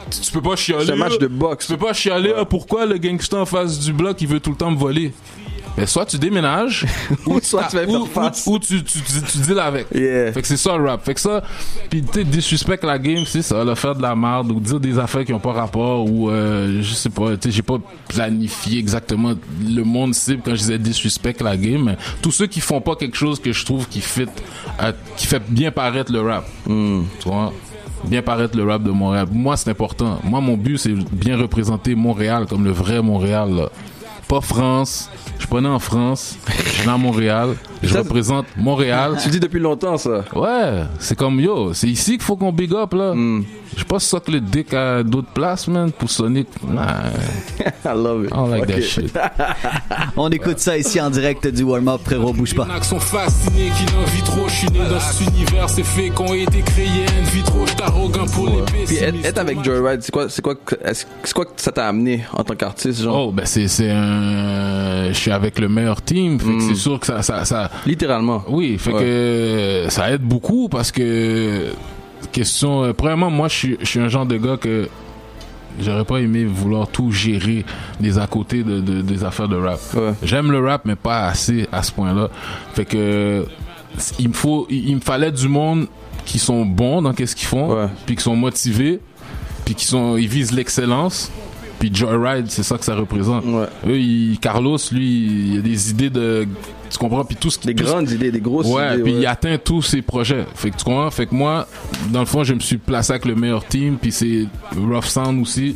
Tu, 0.09 0.21
tu 0.21 0.31
peux 0.31 0.41
pas 0.41 0.55
chialer. 0.55 0.85
C'est 0.85 0.93
un 0.93 0.95
match 0.95 1.17
de 1.19 1.27
boxe. 1.27 1.67
Tu 1.67 1.73
peux 1.75 1.85
pas 1.85 1.91
chialer 1.91 2.33
ah, 2.37 2.45
pourquoi 2.45 2.85
le 2.85 2.97
gangster 2.97 3.37
en 3.37 3.45
face 3.45 3.77
du 3.79 3.91
bloc 3.91 4.21
il 4.21 4.27
veut 4.29 4.39
tout 4.39 4.51
le 4.51 4.55
temps 4.55 4.71
me 4.71 4.77
voler? 4.77 5.11
Ben, 5.77 5.85
soit 5.85 6.07
tu 6.07 6.17
déménages, 6.17 6.85
ou, 7.27 7.39
Soit 7.39 7.65
tu 7.69 7.75
vas 7.77 7.85
ou- 7.85 7.97
ou- 7.97 8.53
ou 8.53 8.59
tu, 8.59 8.83
tu, 8.83 8.99
tu, 8.99 9.21
tu 9.31 9.37
deals 9.39 9.59
avec. 9.59 9.85
Yeah. 9.93 10.31
Fait 10.33 10.41
que 10.41 10.47
c'est 10.47 10.57
ça 10.57 10.75
le 10.75 10.83
rap. 10.89 11.05
Fait 11.05 11.13
que 11.13 11.19
ça, 11.19 11.43
pis 11.89 12.03
tu 12.03 12.23
disrespect 12.25 12.79
la 12.83 12.97
game, 12.97 13.25
c'est 13.27 13.43
ça, 13.43 13.63
là, 13.63 13.75
faire 13.75 13.93
de 13.93 14.01
la 14.01 14.15
merde 14.15 14.51
ou 14.51 14.59
dire 14.59 14.79
des 14.79 14.97
affaires 14.97 15.23
qui 15.23 15.33
ont 15.33 15.39
pas 15.39 15.51
rapport 15.53 16.03
ou 16.09 16.31
euh, 16.31 16.79
je 16.81 16.93
sais 16.95 17.11
pas, 17.11 17.37
tu 17.37 17.49
sais, 17.49 17.51
j'ai 17.51 17.61
pas 17.61 17.77
planifié 18.07 18.79
exactement 18.79 19.33
le 19.63 19.83
monde 19.83 20.15
cible 20.15 20.41
quand 20.43 20.51
je 20.51 20.57
disais 20.61 20.79
disrespect 20.79 21.35
la 21.43 21.55
game, 21.55 21.95
tous 22.23 22.31
ceux 22.31 22.47
qui 22.47 22.59
font 22.59 22.81
pas 22.81 22.95
quelque 22.95 23.15
chose 23.15 23.39
que 23.39 23.53
je 23.53 23.63
trouve 23.63 23.87
qui 23.87 24.01
fit, 24.01 24.25
à- 24.79 24.93
qui 25.15 25.27
fait 25.27 25.43
bien 25.47 25.69
paraître 25.69 26.11
le 26.11 26.21
rap. 26.21 26.45
Tu 26.65 27.03
vois? 27.29 27.53
Bien 28.05 28.21
paraître 28.23 28.57
le 28.57 28.63
rap 28.63 28.81
de 28.83 28.91
Montréal. 28.91 29.27
Moi, 29.31 29.57
c'est 29.57 29.69
important. 29.69 30.19
Moi, 30.23 30.39
mon 30.41 30.55
but, 30.57 30.77
c'est 30.77 30.93
bien 31.11 31.37
représenter 31.37 31.93
Montréal 31.95 32.45
comme 32.49 32.63
le 32.63 32.71
vrai 32.71 33.01
Montréal, 33.01 33.49
là. 33.55 33.69
Pas 34.27 34.41
France. 34.41 35.09
Je 35.39 35.55
né 35.57 35.67
en 35.67 35.79
France. 35.79 36.37
Je 36.47 36.69
suis 36.69 36.87
né 36.87 36.93
à 36.93 36.97
Montréal. 36.97 37.55
Je 37.81 37.93
Ça, 37.93 37.99
représente 37.99 38.45
Montréal. 38.57 39.17
Tu 39.21 39.29
dis 39.29 39.39
depuis 39.39 39.59
longtemps, 39.59 39.97
ça. 39.97 40.25
Ouais, 40.35 40.83
c'est 40.99 41.17
comme 41.17 41.39
yo, 41.39 41.73
c'est 41.73 41.87
ici 41.87 42.13
qu'il 42.13 42.23
faut 42.23 42.35
qu'on 42.35 42.51
big 42.51 42.73
up 42.73 42.93
là. 42.93 43.13
Je 43.77 43.83
pas 43.83 43.99
ça 43.99 44.19
que 44.19 44.31
le 44.31 44.41
dick 44.41 44.73
à 44.73 45.03
d'autres 45.03 45.31
places, 45.31 45.67
man, 45.67 45.91
pour 45.91 46.09
Sonic. 46.09 46.47
Nah, 46.67 47.11
I 47.85 47.95
love 47.95 48.25
it. 48.25 48.31
I 48.31 48.35
don't 48.35 48.49
like 48.49 48.65
that 48.67 48.81
shit. 48.81 49.15
On 50.17 50.29
écoute 50.29 50.57
ça 50.57 50.75
ici 50.77 50.99
en 50.99 51.11
direct 51.11 51.47
du 51.47 51.61
warm-up, 51.61 52.01
frérot, 52.03 52.33
bouge 52.33 52.55
pas. 52.55 52.65
Qui 52.81 52.87
sont 52.87 52.99
fascinés, 52.99 53.71
qui 53.77 53.93
n'en 53.93 54.03
vit 54.05 54.23
trop. 54.23 54.47
Je 54.47 54.53
suis 54.53 54.69
né 54.69 54.79
dans 54.89 54.99
cet 54.99 55.27
univers, 55.29 55.69
c'est 55.69 55.83
fait 55.83 56.09
qu'on 56.09 56.33
été 56.33 56.61
créé. 56.61 57.05
Une 57.19 57.25
vie 57.25 57.43
trop, 57.43 57.67
j'suis 57.67 57.81
arrogant 57.83 58.25
pour 58.25 58.47
les 58.47 58.85
Puis 58.85 58.97
être, 58.97 59.23
être 59.23 59.37
avec 59.37 59.63
Joyride, 59.63 60.01
c'est 60.01 60.11
quoi, 60.11 60.27
c'est 60.27 60.41
quoi, 60.41 60.55
c'est 60.91 61.33
quoi 61.33 61.45
que 61.45 61.51
ça 61.57 61.71
t'a 61.71 61.87
amené 61.87 62.23
en 62.33 62.43
tant 62.43 62.55
qu'artiste, 62.55 63.03
genre? 63.03 63.27
Oh, 63.27 63.31
ben 63.31 63.45
c'est 63.45 63.67
c'est 63.67 63.91
un 63.91 64.16
je 65.09 65.13
suis 65.17 65.31
avec 65.31 65.59
le 65.59 65.69
meilleur 65.69 66.01
team, 66.01 66.39
fait 66.39 66.53
que 66.53 66.61
c'est 66.61 66.75
sûr 66.75 66.99
que 66.99 67.05
ça 67.05 67.21
ça 67.21 67.45
ça 67.45 67.69
Littéralement. 67.85 68.43
oui, 68.49 68.77
fait 68.77 68.91
Ouais. 68.93 69.01
que 69.01 69.85
ça 69.89 70.11
aide 70.11 70.21
beaucoup 70.21 70.69
parce 70.69 70.91
que 70.91 71.67
question 72.31 72.83
euh, 72.83 72.93
premièrement 72.93 73.29
moi 73.29 73.47
je 73.47 73.55
suis 73.55 73.77
je 73.79 73.85
suis 73.85 73.99
un 73.99 74.07
genre 74.09 74.25
de 74.25 74.37
gars 74.37 74.57
que 74.57 74.89
j'aurais 75.79 76.05
pas 76.05 76.17
aimé 76.17 76.43
vouloir 76.45 76.87
tout 76.87 77.11
gérer 77.11 77.63
des 77.99 78.17
à 78.17 78.27
côté 78.27 78.63
de, 78.63 78.79
de- 78.81 79.01
des 79.01 79.23
affaires 79.23 79.47
de 79.47 79.55
rap. 79.57 79.79
Ouais. 79.95 80.13
J'aime 80.23 80.51
le 80.51 80.59
rap 80.65 80.81
mais 80.85 80.95
pas 80.95 81.27
assez 81.27 81.67
à 81.71 81.83
ce 81.83 81.91
point-là. 81.91 82.29
Fait 82.73 82.85
que 82.85 83.45
il 84.19 84.29
me 84.29 84.33
faut 84.33 84.65
il, 84.69 84.89
il 84.89 84.95
me 84.95 85.01
fallait 85.01 85.31
du 85.31 85.47
monde 85.47 85.87
qui 86.25 86.39
sont 86.39 86.65
bons 86.65 87.01
dans 87.01 87.13
qu'est-ce 87.13 87.35
qu'ils 87.35 87.47
font, 87.47 87.73
Ouais. 87.73 87.87
puis 88.05 88.15
qui 88.15 88.23
sont 88.23 88.35
motivés, 88.35 88.99
puis 89.65 89.75
qui 89.75 89.85
sont 89.85 90.17
ils 90.17 90.27
visent 90.27 90.51
l'excellence. 90.51 91.31
Puis 91.79 91.91
Joyride, 91.93 92.45
c'est 92.49 92.63
ça 92.63 92.77
que 92.77 92.83
ça 92.85 92.95
représente. 92.95 93.43
Ouais. 93.45 93.67
Eux, 93.87 94.35
Carlos, 94.41 94.77
lui, 94.91 95.51
il 95.53 95.57
a 95.59 95.61
des 95.61 95.91
idées 95.91 96.09
de, 96.09 96.47
tu 96.89 96.97
comprends, 96.97 97.23
puis 97.23 97.35
tout 97.35 97.51
ce 97.51 97.59
qui, 97.59 97.67
Des 97.71 97.83
ce- 97.83 97.87
grandes 97.89 98.09
idées, 98.09 98.31
des 98.31 98.39
grosses 98.41 98.65
Ouais, 98.67 98.95
idées. 98.95 99.03
puis 99.03 99.13
ouais. 99.13 99.19
il 99.19 99.25
atteint 99.27 99.57
tous 99.63 99.83
ses 99.83 100.01
projets. 100.01 100.45
Fait 100.55 100.71
que 100.71 100.77
tu 100.77 100.83
comprends? 100.83 101.11
Fait 101.11 101.27
que 101.27 101.35
moi, 101.35 101.67
dans 102.11 102.21
le 102.21 102.25
fond, 102.25 102.43
je 102.43 102.53
me 102.55 102.59
suis 102.59 102.77
placé 102.77 103.11
avec 103.11 103.25
le 103.25 103.35
meilleur 103.35 103.63
team, 103.65 103.97
puis 104.01 104.11
c'est 104.11 104.45
Rough 104.75 105.03
Sound 105.05 105.39
aussi. 105.41 105.75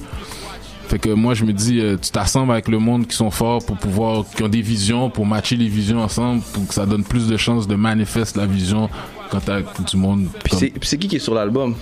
Fait 0.87 0.97
que 0.99 1.09
moi, 1.09 1.33
je 1.35 1.45
me 1.45 1.53
dis, 1.53 1.79
euh, 1.79 1.95
tu 2.01 2.09
t'assembles 2.11 2.51
avec 2.51 2.67
le 2.67 2.77
monde 2.79 3.07
qui 3.07 3.15
sont 3.15 3.31
forts 3.31 3.63
pour 3.63 3.77
pouvoir, 3.77 4.25
qui 4.35 4.43
ont 4.43 4.49
des 4.49 4.61
visions, 4.61 5.09
pour 5.09 5.25
matcher 5.25 5.55
les 5.55 5.67
visions 5.69 5.99
ensemble, 6.01 6.41
pour 6.51 6.67
que 6.67 6.73
ça 6.73 6.85
donne 6.85 7.03
plus 7.03 7.27
de 7.27 7.37
chances 7.37 7.65
de 7.67 7.75
manifester 7.75 8.39
la 8.39 8.45
vision 8.47 8.89
quand 9.29 9.39
t'as 9.39 9.59
du 9.61 9.95
monde. 9.97 10.27
Puis 10.43 10.49
comme- 10.51 10.59
puis 10.79 10.89
c'est 10.89 10.97
qui 10.97 11.07
qui 11.07 11.15
est 11.15 11.19
sur 11.19 11.33
l'album? 11.33 11.75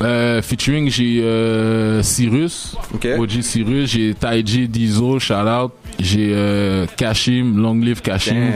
Euh, 0.00 0.42
featuring, 0.42 0.90
j'ai 0.90 1.20
euh, 1.22 2.02
Cyrus, 2.02 2.76
Ok. 2.94 3.06
OG 3.18 3.42
Cyrus, 3.42 3.90
j'ai 3.90 4.14
Taiji 4.14 4.68
Diesel, 4.68 5.18
shout 5.18 5.34
out, 5.34 5.72
j'ai 5.98 6.32
euh, 6.34 6.86
Kashim, 6.96 7.56
Long 7.60 7.74
Live 7.74 8.00
Kashim, 8.02 8.50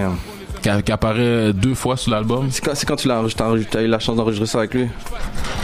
qui, 0.62 0.92
apparaît 0.92 1.52
deux 1.52 1.74
fois 1.74 1.96
sur 1.96 2.10
l'album. 2.10 2.48
C'est 2.50 2.86
quand, 2.86 2.96
tu 2.96 3.08
l'as 3.08 3.22
t'as 3.70 3.82
eu 3.82 3.86
la 3.86 3.98
chance 3.98 4.16
d'enregistrer 4.16 4.46
ça 4.46 4.58
avec 4.58 4.74
lui? 4.74 4.86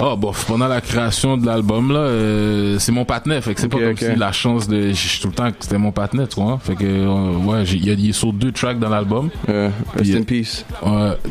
Oh, 0.03 0.17
bon, 0.17 0.33
pendant 0.47 0.67
la 0.69 0.81
création 0.81 1.37
de 1.37 1.45
l'album, 1.45 1.93
là, 1.93 1.99
euh, 1.99 2.79
c'est 2.79 2.93
mon 2.93 3.05
partenaire. 3.05 3.45
Fait 3.45 3.55
que 3.55 3.61
c'est 3.61 3.67
Ok, 3.67 3.79
pas 3.81 3.87
comme 3.87 3.97
si 3.97 4.17
la 4.17 4.33
chance 4.33 4.67
de. 4.67 4.93
Tout 5.21 5.29
le 5.29 5.35
temps 5.35 5.51
que 5.51 5.57
c'était 5.61 5.77
mon 5.79 5.93
partenaire, 5.93 6.27
tu 6.29 6.41
vois. 6.41 6.59
Fait 6.63 6.75
que, 6.75 6.85
euh, 6.85 7.33
ouais, 7.45 7.65
il 7.65 7.85
y 7.87 7.91
a- 7.91 7.95
il 7.95 8.09
est 8.09 8.13
sur 8.13 8.33
deux 8.33 8.51
tracks 8.53 8.79
dans 8.79 8.89
l'album. 8.89 9.29
Euh, 9.51 9.69
rest 9.95 10.03
Puis, 10.03 10.15
in 10.17 10.21
euh, 10.21 10.25
peace. 10.25 10.65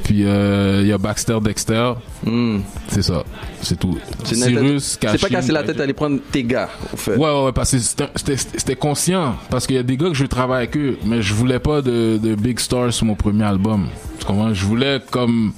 Puis 0.04 0.24
euh, 0.24 0.82
il 0.84 0.88
y 0.88 0.92
a 0.92 0.98
Baxter 1.00 1.40
Dexter. 1.42 1.94
Hmm. 2.26 2.60
C'est 2.90 3.02
ça. 3.02 3.24
C'est 3.62 3.80
tout. 3.80 3.98
C'est 4.26 4.36
Cyrus, 4.36 4.98
C'est 5.02 5.22
pas 5.22 5.30
casser 5.30 5.52
la 5.52 5.64
tête 5.64 5.80
à 5.80 5.84
aller 5.84 5.94
prendre 5.94 6.20
tes 6.32 6.44
gars, 6.44 6.70
au 6.94 6.98
fait. 6.98 7.16
Ouais, 7.16 7.30
ouais, 7.30 7.46
ouais, 7.46 7.52
parce 7.54 7.72
que 7.72 7.78
c'était- 7.80 8.76
conscient. 8.76 9.36
Parce 9.50 9.66
qu'il 9.68 9.76
y 9.76 9.80
a 9.80 9.84
des 9.84 9.98
gars 9.98 10.08
que 10.10 10.14
je 10.14 10.24
veux 10.24 10.28
travailler 10.28 10.64
avec 10.68 10.78
eux, 10.78 10.98
mais 11.06 11.22
je 11.22 11.34
voulais 11.34 11.60
pas 11.60 11.82
de, 11.82 12.18
de 12.22 12.36
big 12.36 12.60
stars 12.60 12.94
sur 12.94 13.06
mon 13.06 13.16
premier 13.16 13.44
album. 13.46 13.88
Tu 14.20 14.26
comprends? 14.26 14.54
Je 14.54 14.66
voulais 14.66 15.00
comme 15.12 15.54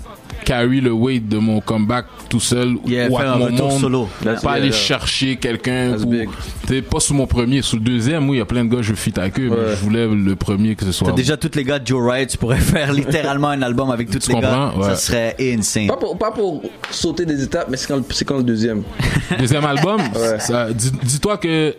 carry 0.45 0.81
le 0.81 0.91
weight 0.91 1.27
de 1.27 1.37
mon 1.37 1.61
comeback 1.61 2.05
tout 2.29 2.39
seul 2.39 2.75
Yeah, 2.85 3.09
ou 3.09 3.17
avec 3.17 3.57
mon 3.57 3.67
monde. 3.67 3.79
solo. 3.79 4.09
That's- 4.23 4.41
Pas 4.41 4.49
yeah, 4.49 4.51
aller 4.51 4.67
yeah. 4.67 4.71
chercher 4.75 5.35
quelqu'un 5.35 5.95
t'es 6.67 6.81
pas 6.81 6.99
sur 6.99 7.15
mon 7.15 7.27
premier, 7.27 7.61
sur 7.61 7.77
le 7.77 7.83
deuxième, 7.83 8.29
oui, 8.29 8.37
il 8.37 8.39
y 8.39 8.41
a 8.41 8.45
plein 8.45 8.63
de 8.65 8.73
gars 8.73 8.81
je 8.81 8.93
fit 8.93 9.13
avec 9.17 9.39
eux, 9.39 9.49
Ouais. 9.49 9.57
mais 9.59 9.75
je 9.75 9.83
voulais 9.83 10.07
le 10.07 10.35
premier 10.35 10.75
que 10.75 10.85
ce 10.85 10.91
soit. 10.91 11.07
T'as 11.09 11.13
déjà 11.13 11.37
tous 11.37 11.55
les 11.55 11.63
gars 11.63 11.79
de 11.79 11.87
Joe 11.87 12.11
Ride, 12.11 12.29
tu 12.29 12.37
pourrais 12.37 12.57
faire 12.59 12.91
littéralement 12.93 13.49
un 13.49 13.61
album 13.61 13.91
avec 13.91 14.09
tous 14.09 14.27
les 14.27 14.35
gars. 14.35 14.41
comprends? 14.71 14.79
Ouais. 14.81 14.89
Ça 14.89 14.95
serait 14.95 15.35
insane. 15.39 15.87
Pas 15.87 15.97
pour, 15.97 16.17
pas 16.17 16.31
pour 16.31 16.61
sauter 16.89 17.25
des 17.25 17.43
étapes, 17.43 17.67
mais 17.69 17.77
c'est 17.77 17.87
quand, 17.87 17.97
le- 17.97 18.03
c'est 18.09 18.25
quand 18.25 18.37
le 18.37 18.43
deuxième. 18.43 18.83
Deuxième 19.37 19.65
album, 19.65 19.99
Ouais. 20.15 20.39
ça, 20.39 20.71
dis- 20.71 20.91
dis-toi 21.03 21.37
que 21.37 21.75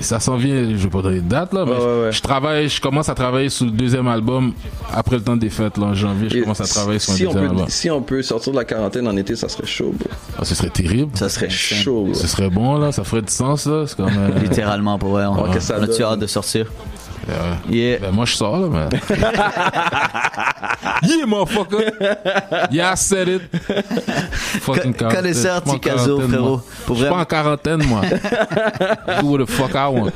ça 0.00 0.20
s'en 0.20 0.36
vient, 0.36 0.70
je 0.70 0.74
vais 0.82 0.88
pas 0.88 1.02
donner 1.02 1.20
de 1.20 1.28
date 1.28 1.52
là, 1.52 1.64
mais 1.64 1.72
Ouais, 1.72 1.78
ouais, 1.78 2.02
ouais. 2.04 2.12
je 2.12 2.20
travaille, 2.22 2.68
je 2.68 2.80
commence 2.80 3.08
à 3.08 3.14
travailler 3.14 3.48
sur 3.48 3.66
le 3.66 3.72
deuxième 3.72 4.06
album 4.08 4.52
après 4.92 5.16
le 5.16 5.22
temps 5.22 5.36
des 5.36 5.50
fêtes 5.50 5.78
là, 5.78 5.86
en 5.86 5.94
janvier, 5.94 6.28
je 6.30 6.38
Et 6.38 6.42
commence 6.42 6.60
à 6.60 6.66
travailler 6.66 6.98
sur 6.98 7.12
si 7.14 7.26
on, 7.26 7.32
deuxième 7.32 7.44
peut, 7.44 7.50
album. 7.50 7.66
si 7.68 7.90
on 7.90 8.02
peut 8.02 8.22
sortir 8.22 8.52
de 8.52 8.58
la 8.58 8.64
quarantaine 8.64 9.08
en 9.08 9.16
été, 9.16 9.34
ça 9.36 9.48
serait 9.48 9.66
chaud, 9.66 9.94
bro. 9.98 10.08
Ah, 10.38 10.44
ce 10.44 10.54
serait 10.54 10.70
terrible. 10.70 11.10
Ça 11.16 11.28
serait 11.28 11.50
chaud. 11.50 12.08
Ce 12.12 12.26
serait 12.26 12.50
bon 12.50 12.76
là, 12.78 12.92
ça 12.92 13.04
ferait 13.04 13.22
du 13.22 13.32
sens 13.32 13.66
là, 13.66 13.84
c'est 13.86 13.96
comme 13.96 14.08
euh, 14.16 14.38
Littéralement, 14.40 14.98
pour 14.98 15.10
vrai. 15.10 15.26
On, 15.26 15.32
on 15.32 15.82
a-tu 15.82 16.02
hâte 16.02 16.18
de 16.20 16.26
sortir? 16.26 16.66
Euh, 17.28 17.54
Yeah. 17.70 17.98
Ben, 18.00 18.10
moi, 18.12 18.24
je 18.26 18.34
sors, 18.34 18.58
là, 18.58 18.68
mais. 18.70 18.88
yeah, 21.02 21.26
motherfucker! 21.26 21.92
Yeah, 22.70 22.92
I 22.92 22.96
said 22.96 23.28
it! 23.28 23.42
Fucking 24.60 24.94
Co- 24.94 25.08
connaisseur 25.08 25.62
quarantaine. 25.62 25.64
Je 25.64 25.64
suis 25.64 25.64
pas 25.64 25.70
en 25.70 25.78
Ticazo, 25.78 26.16
quarantaine, 26.18 26.28
frérot. 26.30 26.60
Je 26.88 26.94
suis 26.94 27.04
pas 27.08 27.16
en 27.16 27.24
quarantaine, 27.24 27.82
moi. 27.86 28.00
Do 29.20 29.26
what 29.28 29.38
the 29.44 29.48
fuck 29.50 29.70
I 29.74 29.86
want. 29.88 30.12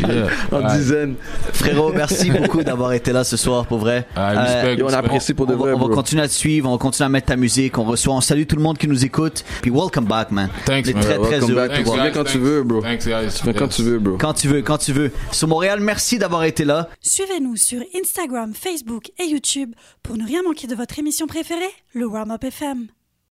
Yeah. 0.00 0.28
En 0.52 0.56
Alright. 0.56 0.78
dizaine. 0.78 1.14
Frérot, 1.52 1.92
merci 1.94 2.30
beaucoup 2.38 2.62
d'avoir 2.62 2.92
été 2.92 3.12
là 3.12 3.24
ce 3.24 3.36
soir, 3.36 3.66
pour 3.66 3.78
vrai. 3.78 4.06
Euh, 4.16 4.34
respect, 4.40 4.76
Et 4.78 4.82
on 4.82 4.88
apprécie 4.88 5.34
pour 5.34 5.46
de 5.46 5.54
on, 5.54 5.56
va, 5.58 5.62
vrai, 5.64 5.72
on 5.72 5.78
va 5.78 5.86
bro. 5.86 5.94
continuer 5.94 6.22
à 6.22 6.28
te 6.28 6.32
suivre, 6.32 6.68
on 6.68 6.72
va 6.72 6.78
continuer 6.78 7.06
à 7.06 7.10
mettre 7.10 7.26
ta 7.26 7.36
musique, 7.36 7.78
on 7.78 7.84
reçoit, 7.84 8.14
on 8.14 8.20
salue 8.20 8.44
tout 8.46 8.56
le 8.56 8.62
monde 8.62 8.78
qui 8.78 8.88
nous 8.88 9.04
écoute. 9.04 9.44
Puis 9.62 9.70
welcome 9.70 10.04
back, 10.04 10.30
man. 10.30 10.48
Thanks, 10.64 10.86
On 10.86 10.90
est 10.90 10.94
man. 10.94 11.02
très, 11.02 11.14
très 11.18 11.28
Welcome 11.30 11.50
heureux 11.50 11.54
back. 11.68 11.70
de 11.70 11.74
te 11.76 11.78
Tu 11.78 11.84
voir. 11.84 11.96
viens 12.02 12.10
quand 12.10 12.24
tu 12.24 12.38
veux, 12.38 12.62
bro. 12.62 12.80
Thanks, 12.82 13.06
guys. 13.06 13.52
Quand 13.56 13.68
tu 13.68 13.82
veux, 13.82 13.98
bro. 13.98 14.16
Quand 14.18 14.32
tu 14.34 14.48
veux, 14.48 14.62
quand 14.62 14.78
tu 14.78 14.92
veux. 14.92 15.12
Sur 15.32 15.48
Montréal, 15.48 15.80
d'avoir 16.18 16.44
été 16.44 16.64
là. 16.64 16.88
Suivez-nous 17.00 17.56
sur 17.56 17.82
Instagram, 17.94 18.54
Facebook 18.54 19.10
et 19.18 19.24
YouTube 19.24 19.74
pour 20.02 20.16
ne 20.16 20.26
rien 20.26 20.42
manquer 20.42 20.66
de 20.66 20.74
votre 20.74 20.98
émission 20.98 21.26
préférée, 21.26 21.72
le 21.94 22.06
Warm 22.06 22.30
Up 22.30 22.44
FM. 22.44 22.88